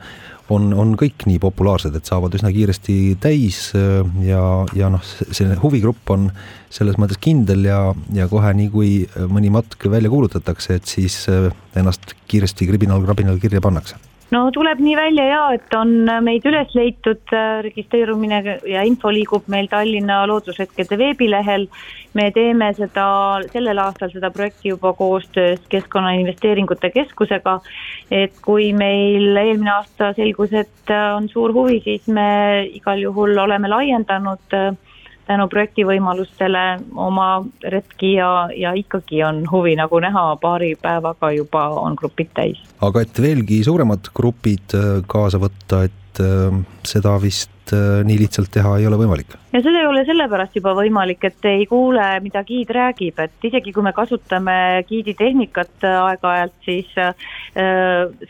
on, 0.53 0.71
on 0.79 0.95
kõik 1.01 1.27
nii 1.29 1.41
populaarsed, 1.43 1.97
et 1.97 2.09
saavad 2.09 2.35
üsna 2.39 2.53
kiiresti 2.55 2.97
täis 3.23 3.65
äh, 3.79 4.01
ja, 4.27 4.43
ja 4.79 4.93
noh, 4.93 5.03
see 5.05 5.59
huvigrupp 5.63 6.15
on 6.15 6.31
selles 6.73 6.97
mõttes 7.01 7.21
kindel 7.23 7.67
ja, 7.69 7.81
ja 8.17 8.29
kohe 8.31 8.55
nii, 8.57 8.71
kui 8.73 8.93
mõni 9.33 9.53
matk 9.53 9.89
välja 9.93 10.13
kuulutatakse, 10.13 10.79
et 10.81 10.89
siis 10.89 11.23
äh, 11.33 11.51
ennast 11.79 12.17
kiiresti 12.31 12.69
kribinal-krabinal 12.71 13.41
kirja 13.43 13.65
pannakse 13.65 14.01
no 14.33 14.43
tuleb 14.55 14.81
nii 14.81 14.95
välja 14.97 15.25
ja, 15.29 15.41
et 15.57 15.75
on 15.77 15.93
meid 16.25 16.47
üles 16.49 16.73
leitud, 16.77 17.23
äh, 17.37 17.61
registreerumine 17.67 18.41
ja 18.69 18.85
info 18.89 19.13
liigub 19.13 19.49
meil 19.53 19.69
Tallinna 19.71 20.23
loodushetkede 20.31 20.99
veebilehel. 20.99 21.69
me 22.15 22.27
teeme 22.31 22.67
seda, 22.77 23.05
sellel 23.53 23.79
aastal 23.81 24.11
seda 24.13 24.29
projekti 24.31 24.69
juba 24.69 24.93
koostöös 24.93 25.61
Keskkonnainvesteeringute 25.69 26.91
Keskusega. 26.91 27.61
et 28.11 28.33
kui 28.45 28.73
meil 28.73 29.37
eelmine 29.37 29.73
aasta 29.73 30.13
selgus, 30.13 30.53
et 30.53 30.91
äh, 30.91 31.17
on 31.17 31.29
suur 31.29 31.53
huvi, 31.53 31.81
siis 31.85 32.09
me 32.09 32.69
igal 32.73 33.01
juhul 33.01 33.39
oleme 33.39 33.69
laiendanud 33.69 34.57
äh, 34.57 34.73
tänu 35.27 35.47
projekti 35.49 35.85
võimalustele 35.87 36.65
oma 36.99 37.29
retki 37.75 38.15
ja, 38.17 38.49
ja 38.57 38.73
ikkagi 38.79 39.23
on 39.25 39.45
huvi, 39.51 39.77
nagu 39.79 40.01
näha, 40.03 40.25
paari 40.43 40.75
päevaga 40.83 41.33
juba 41.37 41.69
on 41.83 41.97
grupid 41.99 42.33
täis. 42.35 42.61
aga 42.81 43.05
et 43.05 43.23
veelgi 43.23 43.63
suuremad 43.65 44.13
grupid 44.15 44.77
äh, 44.79 44.93
kaasa 45.07 45.41
võtta, 45.43 45.85
et 45.89 46.23
äh, 46.23 46.63
seda 46.87 47.17
vist 47.23 47.51
äh, 47.73 48.03
nii 48.07 48.19
lihtsalt 48.25 48.51
teha 48.53 48.75
ei 48.81 48.87
ole 48.89 48.99
võimalik. 49.01 49.37
Ja 49.53 49.61
seda 49.61 49.83
ei 49.83 49.87
ole 49.87 50.03
sellepärast 50.09 50.57
juba 50.57 50.73
võimalik, 50.77 51.25
et 51.29 51.45
ei 51.51 51.67
kuule, 51.69 52.05
mida 52.25 52.41
giid 52.49 52.71
räägib, 52.73 53.21
et 53.21 53.47
isegi 53.49 53.75
kui 53.75 53.85
me 53.85 53.93
kasutame 53.93 54.57
giidi 54.89 55.15
tehnikat 55.15 55.85
aeg-ajalt, 55.85 56.57
siis 56.65 56.89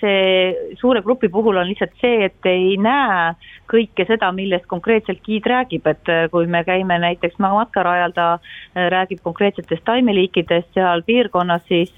see 0.01 0.73
suure 0.81 1.03
grupi 1.07 1.31
puhul 1.31 1.61
on 1.63 1.69
lihtsalt 1.69 1.95
see, 2.03 2.25
et 2.27 2.51
ei 2.51 2.75
näe 2.75 3.29
kõike 3.71 4.05
seda, 4.09 4.33
millest 4.35 4.67
konkreetselt 4.71 5.23
giid 5.25 5.47
räägib, 5.49 5.87
et 5.89 6.11
kui 6.33 6.49
me 6.51 6.65
käime 6.67 6.99
näiteks 7.01 7.39
matkarajal, 7.41 8.13
ta 8.17 8.27
räägib 8.75 9.23
konkreetsetest 9.25 9.85
taimeliikidest 9.87 10.75
seal 10.75 11.05
piirkonnas, 11.07 11.63
siis 11.71 11.95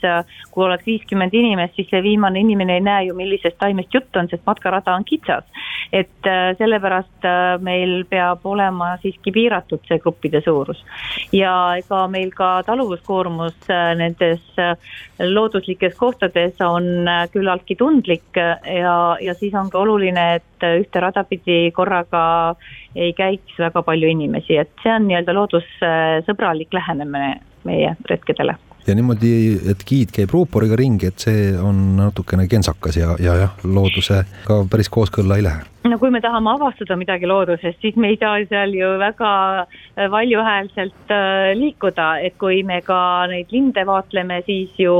kui 0.53 0.67
oleks 0.67 0.87
viiskümmend 0.87 1.35
inimest, 1.35 1.75
siis 1.79 1.89
see 1.91 2.03
viimane 2.05 2.45
inimene 2.45 2.79
ei 2.79 2.85
näe 2.85 3.09
ju, 3.09 3.17
millisest 3.19 3.59
taimest 3.59 3.95
jutt 3.95 4.21
on, 4.21 4.29
sest 4.31 4.45
matkarada 4.47 4.95
on 4.95 5.09
kitsas. 5.09 5.49
et 5.93 6.27
sellepärast 6.59 7.24
meil 7.65 8.03
peab 8.11 8.45
olema 8.45 8.95
siis 9.01 9.15
siiski 9.15 9.33
piiratud, 9.33 9.81
see 9.89 9.99
gruppide 9.99 10.41
suurus. 10.45 10.85
ja 11.33 11.77
ega 11.79 12.07
meil 12.09 12.31
ka 12.35 12.63
taluvuskoormus 12.67 13.55
äh, 13.71 13.95
nendes 13.97 14.43
äh, 14.59 14.77
looduslikes 15.21 15.95
kohtades 15.97 16.61
on 16.61 17.09
äh, 17.09 17.29
küllaltki 17.33 17.77
tundlik 17.77 18.37
ja, 18.37 19.17
ja 19.21 19.35
siis 19.35 19.55
on 19.55 19.71
ka 19.71 19.79
oluline, 19.79 20.35
et 20.37 20.69
ühte 20.81 21.01
rada 21.01 21.25
pidi 21.25 21.71
korraga 21.75 22.55
ei 22.95 23.13
käiks 23.13 23.59
väga 23.59 23.83
palju 23.83 24.09
inimesi, 24.09 24.59
et 24.59 24.71
see 24.83 24.93
on 24.93 25.09
nii-öelda 25.09 25.35
loodussõbralik 25.35 26.73
lähenemine 26.73 27.41
meie 27.65 27.97
retkedele. 28.11 28.57
Ja 28.87 28.95
niimoodi, 28.95 29.61
et 29.71 29.81
giid 29.89 30.11
käib 30.13 30.33
ruuporiga 30.35 30.77
ringi, 30.77 31.09
et 31.09 31.19
see 31.19 31.53
on 31.57 31.95
natukene 31.97 32.45
kentsakas 32.49 32.99
ja, 33.01 33.15
ja 33.19 33.37
jah, 33.41 33.55
loodusega 33.65 34.65
päris 34.71 34.93
kooskõlla 34.93 35.41
ei 35.41 35.47
lähe 35.47 35.74
no 35.91 35.99
kui 36.01 36.11
me 36.13 36.21
tahame 36.25 36.49
avastada 36.55 36.97
midagi 36.97 37.29
loodusest, 37.29 37.81
siis 37.83 37.97
me 38.01 38.09
ei 38.13 38.17
saa 38.21 38.39
seal 38.49 38.73
ju 38.73 38.89
väga 39.01 39.31
äh, 39.61 40.09
valjuhäälselt 40.11 41.13
äh, 41.13 41.53
liikuda, 41.59 42.07
et 42.25 42.39
kui 42.41 42.63
me 42.65 42.81
ka 42.87 42.99
neid 43.29 43.53
linde 43.53 43.85
vaatleme, 43.87 44.41
siis 44.47 44.73
ju 44.81 44.95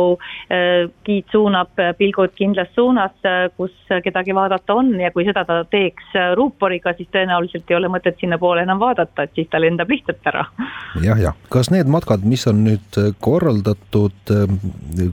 äh, 0.53 0.85
giid 1.07 1.31
suunab 1.33 1.73
pilgud 1.99 2.35
kindlas 2.37 2.69
suunas, 2.77 3.17
kus 3.57 3.73
kedagi 4.05 4.35
vaadata 4.37 4.77
on. 4.77 4.93
Ja 5.01 5.11
kui 5.15 5.25
seda 5.27 5.45
ta 5.49 5.63
teeks 5.71 6.13
ruuporiga, 6.37 6.93
siis 6.99 7.09
tõenäoliselt 7.15 7.71
ei 7.71 7.79
ole 7.79 7.89
mõtet 7.93 8.21
sinnapoole 8.21 8.65
enam 8.67 8.83
vaadata, 8.83 9.25
et 9.25 9.35
siis 9.39 9.49
ta 9.51 9.61
lendab 9.63 9.91
lihtsalt 9.91 10.29
ära. 10.33 10.45
Ja,. 10.59 11.15
jah, 11.15 11.23
jah, 11.29 11.39
kas 11.53 11.71
need 11.73 11.89
matkad, 11.91 12.27
mis 12.29 12.45
on 12.51 12.65
nüüd 12.67 13.01
korraldatud 13.25 14.35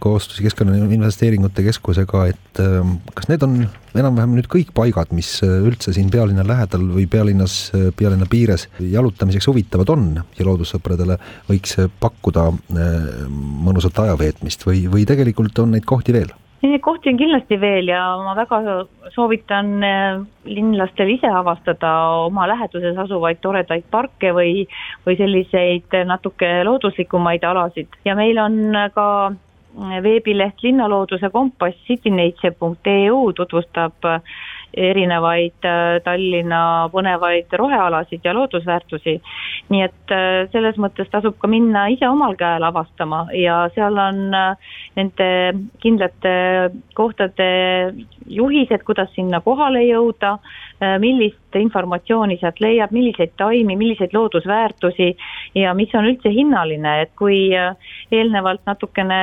koostöös 0.04 0.44
Keskkonnainvesteeringute 0.44 1.64
Keskusega, 1.68 2.26
et 2.34 2.62
kas 3.16 3.32
need 3.32 3.44
on 3.46 3.58
enam-vähem 3.98 4.36
nüüd 4.38 4.48
kõik 4.52 4.72
paigad, 4.76 5.12
mis 5.16 5.40
üldse 5.67 5.93
siin 5.95 6.10
pealinna 6.12 6.45
lähedal 6.47 6.84
või 6.95 7.08
pealinnas, 7.12 7.71
pealinna 7.97 8.28
piires 8.30 8.67
jalutamiseks 8.80 9.47
huvitavad 9.47 9.89
on 9.93 10.06
ja 10.38 10.45
loodussõpradele 10.47 11.17
võiks 11.50 11.78
pakkuda 12.02 12.47
äh, 12.52 13.10
mõnusat 13.65 14.00
aja 14.04 14.15
veetmist 14.19 14.65
või, 14.67 14.86
või 14.91 15.06
tegelikult 15.10 15.60
on 15.63 15.76
neid 15.76 15.88
kohti 15.88 16.15
veel? 16.15 16.32
Neid 16.62 16.84
kohti 16.86 17.10
on 17.10 17.17
kindlasti 17.17 17.58
veel 17.58 17.88
ja 17.89 18.02
ma 18.21 18.36
väga 18.38 18.60
soovitan 19.15 19.71
äh, 19.86 20.19
linlastel 20.45 21.10
ise 21.15 21.30
avastada 21.30 21.93
oma 22.28 22.45
läheduses 22.52 22.97
asuvaid 23.02 23.41
toredaid 23.41 23.88
parke 23.91 24.34
või, 24.38 24.67
või 25.06 25.17
selliseid 25.17 26.02
natuke 26.06 26.60
looduslikumaid 26.67 27.47
alasid 27.50 28.02
ja 28.06 28.17
meil 28.19 28.38
on 28.41 28.62
ka 28.93 29.08
veebileht 30.04 30.63
Linnalooduse 30.63 31.30
kompass 31.30 31.78
citynature.eu 31.88 33.34
tutvustab 33.34 33.93
erinevaid 34.78 35.68
äh, 35.68 36.00
Tallinna 36.04 36.90
põnevaid 36.94 37.52
rohealasid 37.60 38.24
ja 38.24 38.34
loodusväärtusi. 38.36 39.18
nii 39.72 39.82
et 39.84 40.12
äh, 40.16 40.48
selles 40.52 40.78
mõttes 40.82 41.10
tasub 41.12 41.38
ka 41.40 41.48
minna 41.48 41.88
ise 41.94 42.08
omal 42.10 42.36
käel 42.40 42.64
avastama 42.64 43.26
ja 43.36 43.70
seal 43.76 43.98
on 43.98 44.34
äh, 44.36 44.74
nende 44.96 45.30
kindlate 45.84 46.36
kohtade 46.94 47.52
juhised, 48.28 48.84
kuidas 48.88 49.12
sinna 49.16 49.42
kohale 49.42 49.84
jõuda, 49.88 50.38
millist 51.02 51.58
informatsiooni 51.60 52.38
sealt 52.41 52.62
leiab, 52.63 52.94
milliseid 52.96 53.36
taimi, 53.38 53.76
milliseid 53.78 54.13
loodusväärtusi 54.15 55.10
ja 55.60 55.74
mis 55.78 55.94
on 55.98 56.08
üldse 56.10 56.32
hinnaline, 56.34 56.96
et 57.06 57.12
kui 57.20 57.50
eelnevalt 57.52 58.63
natukene 58.70 59.22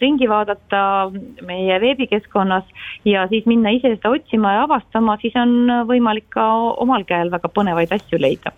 ringi 0.00 0.28
vaadata 0.30 1.10
meie 1.46 1.80
veebikeskkonnas 1.82 2.70
ja 3.08 3.26
siis 3.30 3.46
minna 3.46 3.74
ise 3.76 3.94
seda 3.96 4.14
otsima 4.14 4.56
ja 4.56 4.64
avastama, 4.66 5.18
siis 5.22 5.36
on 5.38 5.84
võimalik 5.90 6.30
ka 6.34 6.46
omal 6.82 7.06
käel 7.08 7.30
väga 7.34 7.52
põnevaid 7.52 7.94
asju 7.94 8.20
leida. 8.20 8.54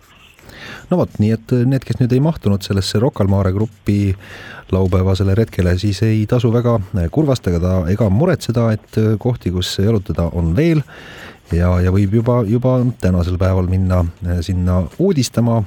No 0.89 0.97
vot, 0.97 1.19
nii 1.21 1.33
et 1.35 1.51
need, 1.69 1.83
kes 1.85 1.99
nüüd 1.99 2.13
ei 2.15 2.21
mahtunud 2.23 2.65
sellesse 2.65 2.99
Rocca 3.01 3.23
al 3.23 3.29
Mare 3.31 3.51
grupi 3.53 4.15
laupäevasele 4.73 5.35
retkele, 5.37 5.75
siis 5.81 6.01
ei 6.05 6.23
tasu 6.29 6.51
väga 6.53 6.77
kurvastada 7.13 7.83
ega 7.91 8.09
muretseda, 8.13 8.69
et 8.73 8.99
kohti, 9.21 9.53
kus 9.53 9.75
jalutada, 9.81 10.29
on 10.33 10.55
veel 10.57 10.83
ja, 11.55 11.71
ja 11.83 11.93
võib 11.93 12.13
juba, 12.19 12.41
juba 12.47 12.77
tänasel 13.01 13.37
päeval 13.41 13.69
minna 13.71 14.03
sinna 14.45 14.83
uudistama. 14.99 15.63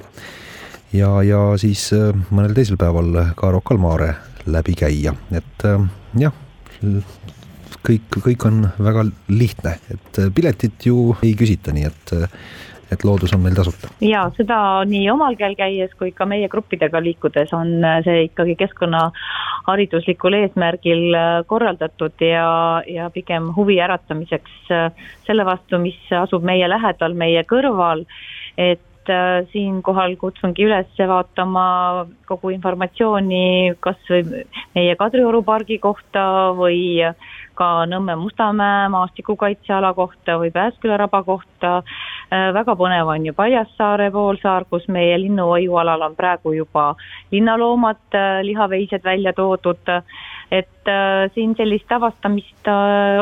Ja, 0.93 1.23
ja 1.25 1.41
siis 1.57 1.87
mõnel 2.29 2.53
teisel 2.57 2.77
päeval 2.81 3.35
ka 3.39 3.49
Rocca 3.55 3.73
al 3.73 3.81
Mare 3.81 4.11
läbi 4.53 4.75
käia, 4.77 5.15
et 5.33 5.65
jah, 6.21 6.35
kõik, 7.87 8.19
kõik 8.27 8.45
on 8.49 8.67
väga 8.77 9.07
lihtne, 9.33 9.77
et 9.95 10.21
piletit 10.35 10.85
ju 10.85 11.15
ei 11.23 11.33
küsita, 11.39 11.73
nii 11.73 11.87
et 11.89 12.13
et 12.93 13.05
loodus 13.05 13.33
on 13.35 13.43
meil 13.45 13.57
tasuta. 13.57 13.91
ja 14.05 14.25
seda 14.37 14.59
nii 14.89 15.09
omal 15.13 15.37
käel 15.41 15.57
käies 15.59 15.95
kui 15.99 16.13
ka 16.17 16.27
meie 16.29 16.49
gruppidega 16.53 17.01
liikudes 17.03 17.53
on 17.57 17.75
see 18.05 18.27
ikkagi 18.29 18.57
keskkonnahariduslikul 18.61 20.39
eesmärgil 20.43 21.19
korraldatud 21.51 22.25
ja, 22.27 22.47
ja 22.87 23.11
pigem 23.15 23.51
huvi 23.57 23.81
äratamiseks 23.83 24.73
selle 25.27 25.45
vastu, 25.49 25.81
mis 25.83 25.99
asub 26.23 26.45
meie 26.45 26.69
lähedal, 26.71 27.15
meie 27.19 27.45
kõrval, 27.49 28.07
et 28.61 28.81
siinkohal 29.53 30.15
kutsungi 30.17 30.63
üles 30.63 31.01
vaatama 31.09 32.07
kogu 32.29 32.53
informatsiooni 32.55 33.75
kas 33.83 33.99
või 34.11 34.45
meie 34.77 34.95
Kadrioru 34.97 35.43
pargi 35.43 35.79
kohta 35.83 36.53
või 36.55 37.01
ka 37.55 37.85
Nõmme 37.87 38.17
Mustamäe 38.21 38.89
maastikukaitseala 38.93 39.93
kohta 39.95 40.39
või 40.41 40.51
Pääsküla 40.55 40.97
raba 41.01 41.23
kohta. 41.27 41.79
Äh, 42.33 42.51
väga 42.55 42.77
põnev 42.79 43.11
on 43.13 43.27
ju 43.27 43.35
Paljassaare 43.37 44.11
poolsaar, 44.15 44.67
kus 44.71 44.89
meie 44.89 45.19
linnuhoiualal 45.21 46.07
on 46.09 46.17
praegu 46.19 46.55
juba 46.57 46.93
linnaloomad, 47.33 48.05
äh, 48.15 48.43
lihaveised 48.47 49.05
välja 49.05 49.33
toodud. 49.33 49.93
et 50.53 50.89
äh, 50.89 51.31
siin 51.35 51.55
sellist 51.57 51.93
avastamist 51.93 52.69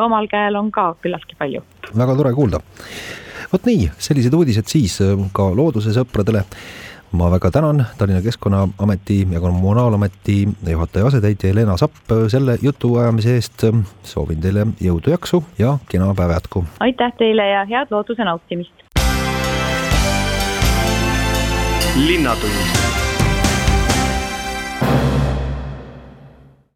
omal 0.02 0.26
käel 0.26 0.56
on 0.56 0.70
ka 0.70 0.94
küllaltki 1.02 1.36
palju. 1.38 1.62
väga 1.96 2.16
tore 2.16 2.32
kuulda. 2.34 2.60
vot 3.52 3.66
nii, 3.66 3.90
sellised 3.98 4.34
uudised 4.34 4.66
siis 4.66 4.98
ka 5.32 5.50
looduse 5.54 5.94
sõpradele 5.94 6.44
ma 7.12 7.30
väga 7.30 7.50
tänan 7.50 7.86
Tallinna 7.98 8.22
Keskkonnaameti 8.22 9.28
ja 9.30 9.40
Kommunaalameti 9.40 10.48
juhataja 10.70 11.06
asetäitja 11.06 11.48
Helena 11.48 11.76
Sapp 11.76 11.96
selle 12.28 12.58
jutuajamise 12.62 13.34
eest. 13.34 13.64
soovin 14.02 14.40
teile 14.40 14.66
jõudu, 14.80 15.10
jaksu 15.10 15.44
ja 15.58 15.78
kena 15.88 16.14
päeva 16.14 16.32
jätku. 16.32 16.64
aitäh 16.80 17.12
teile 17.18 17.48
ja 17.48 17.64
head 17.64 17.86
looduse 17.90 18.24
nautimist. 18.24 18.72
linnatund 21.96 23.09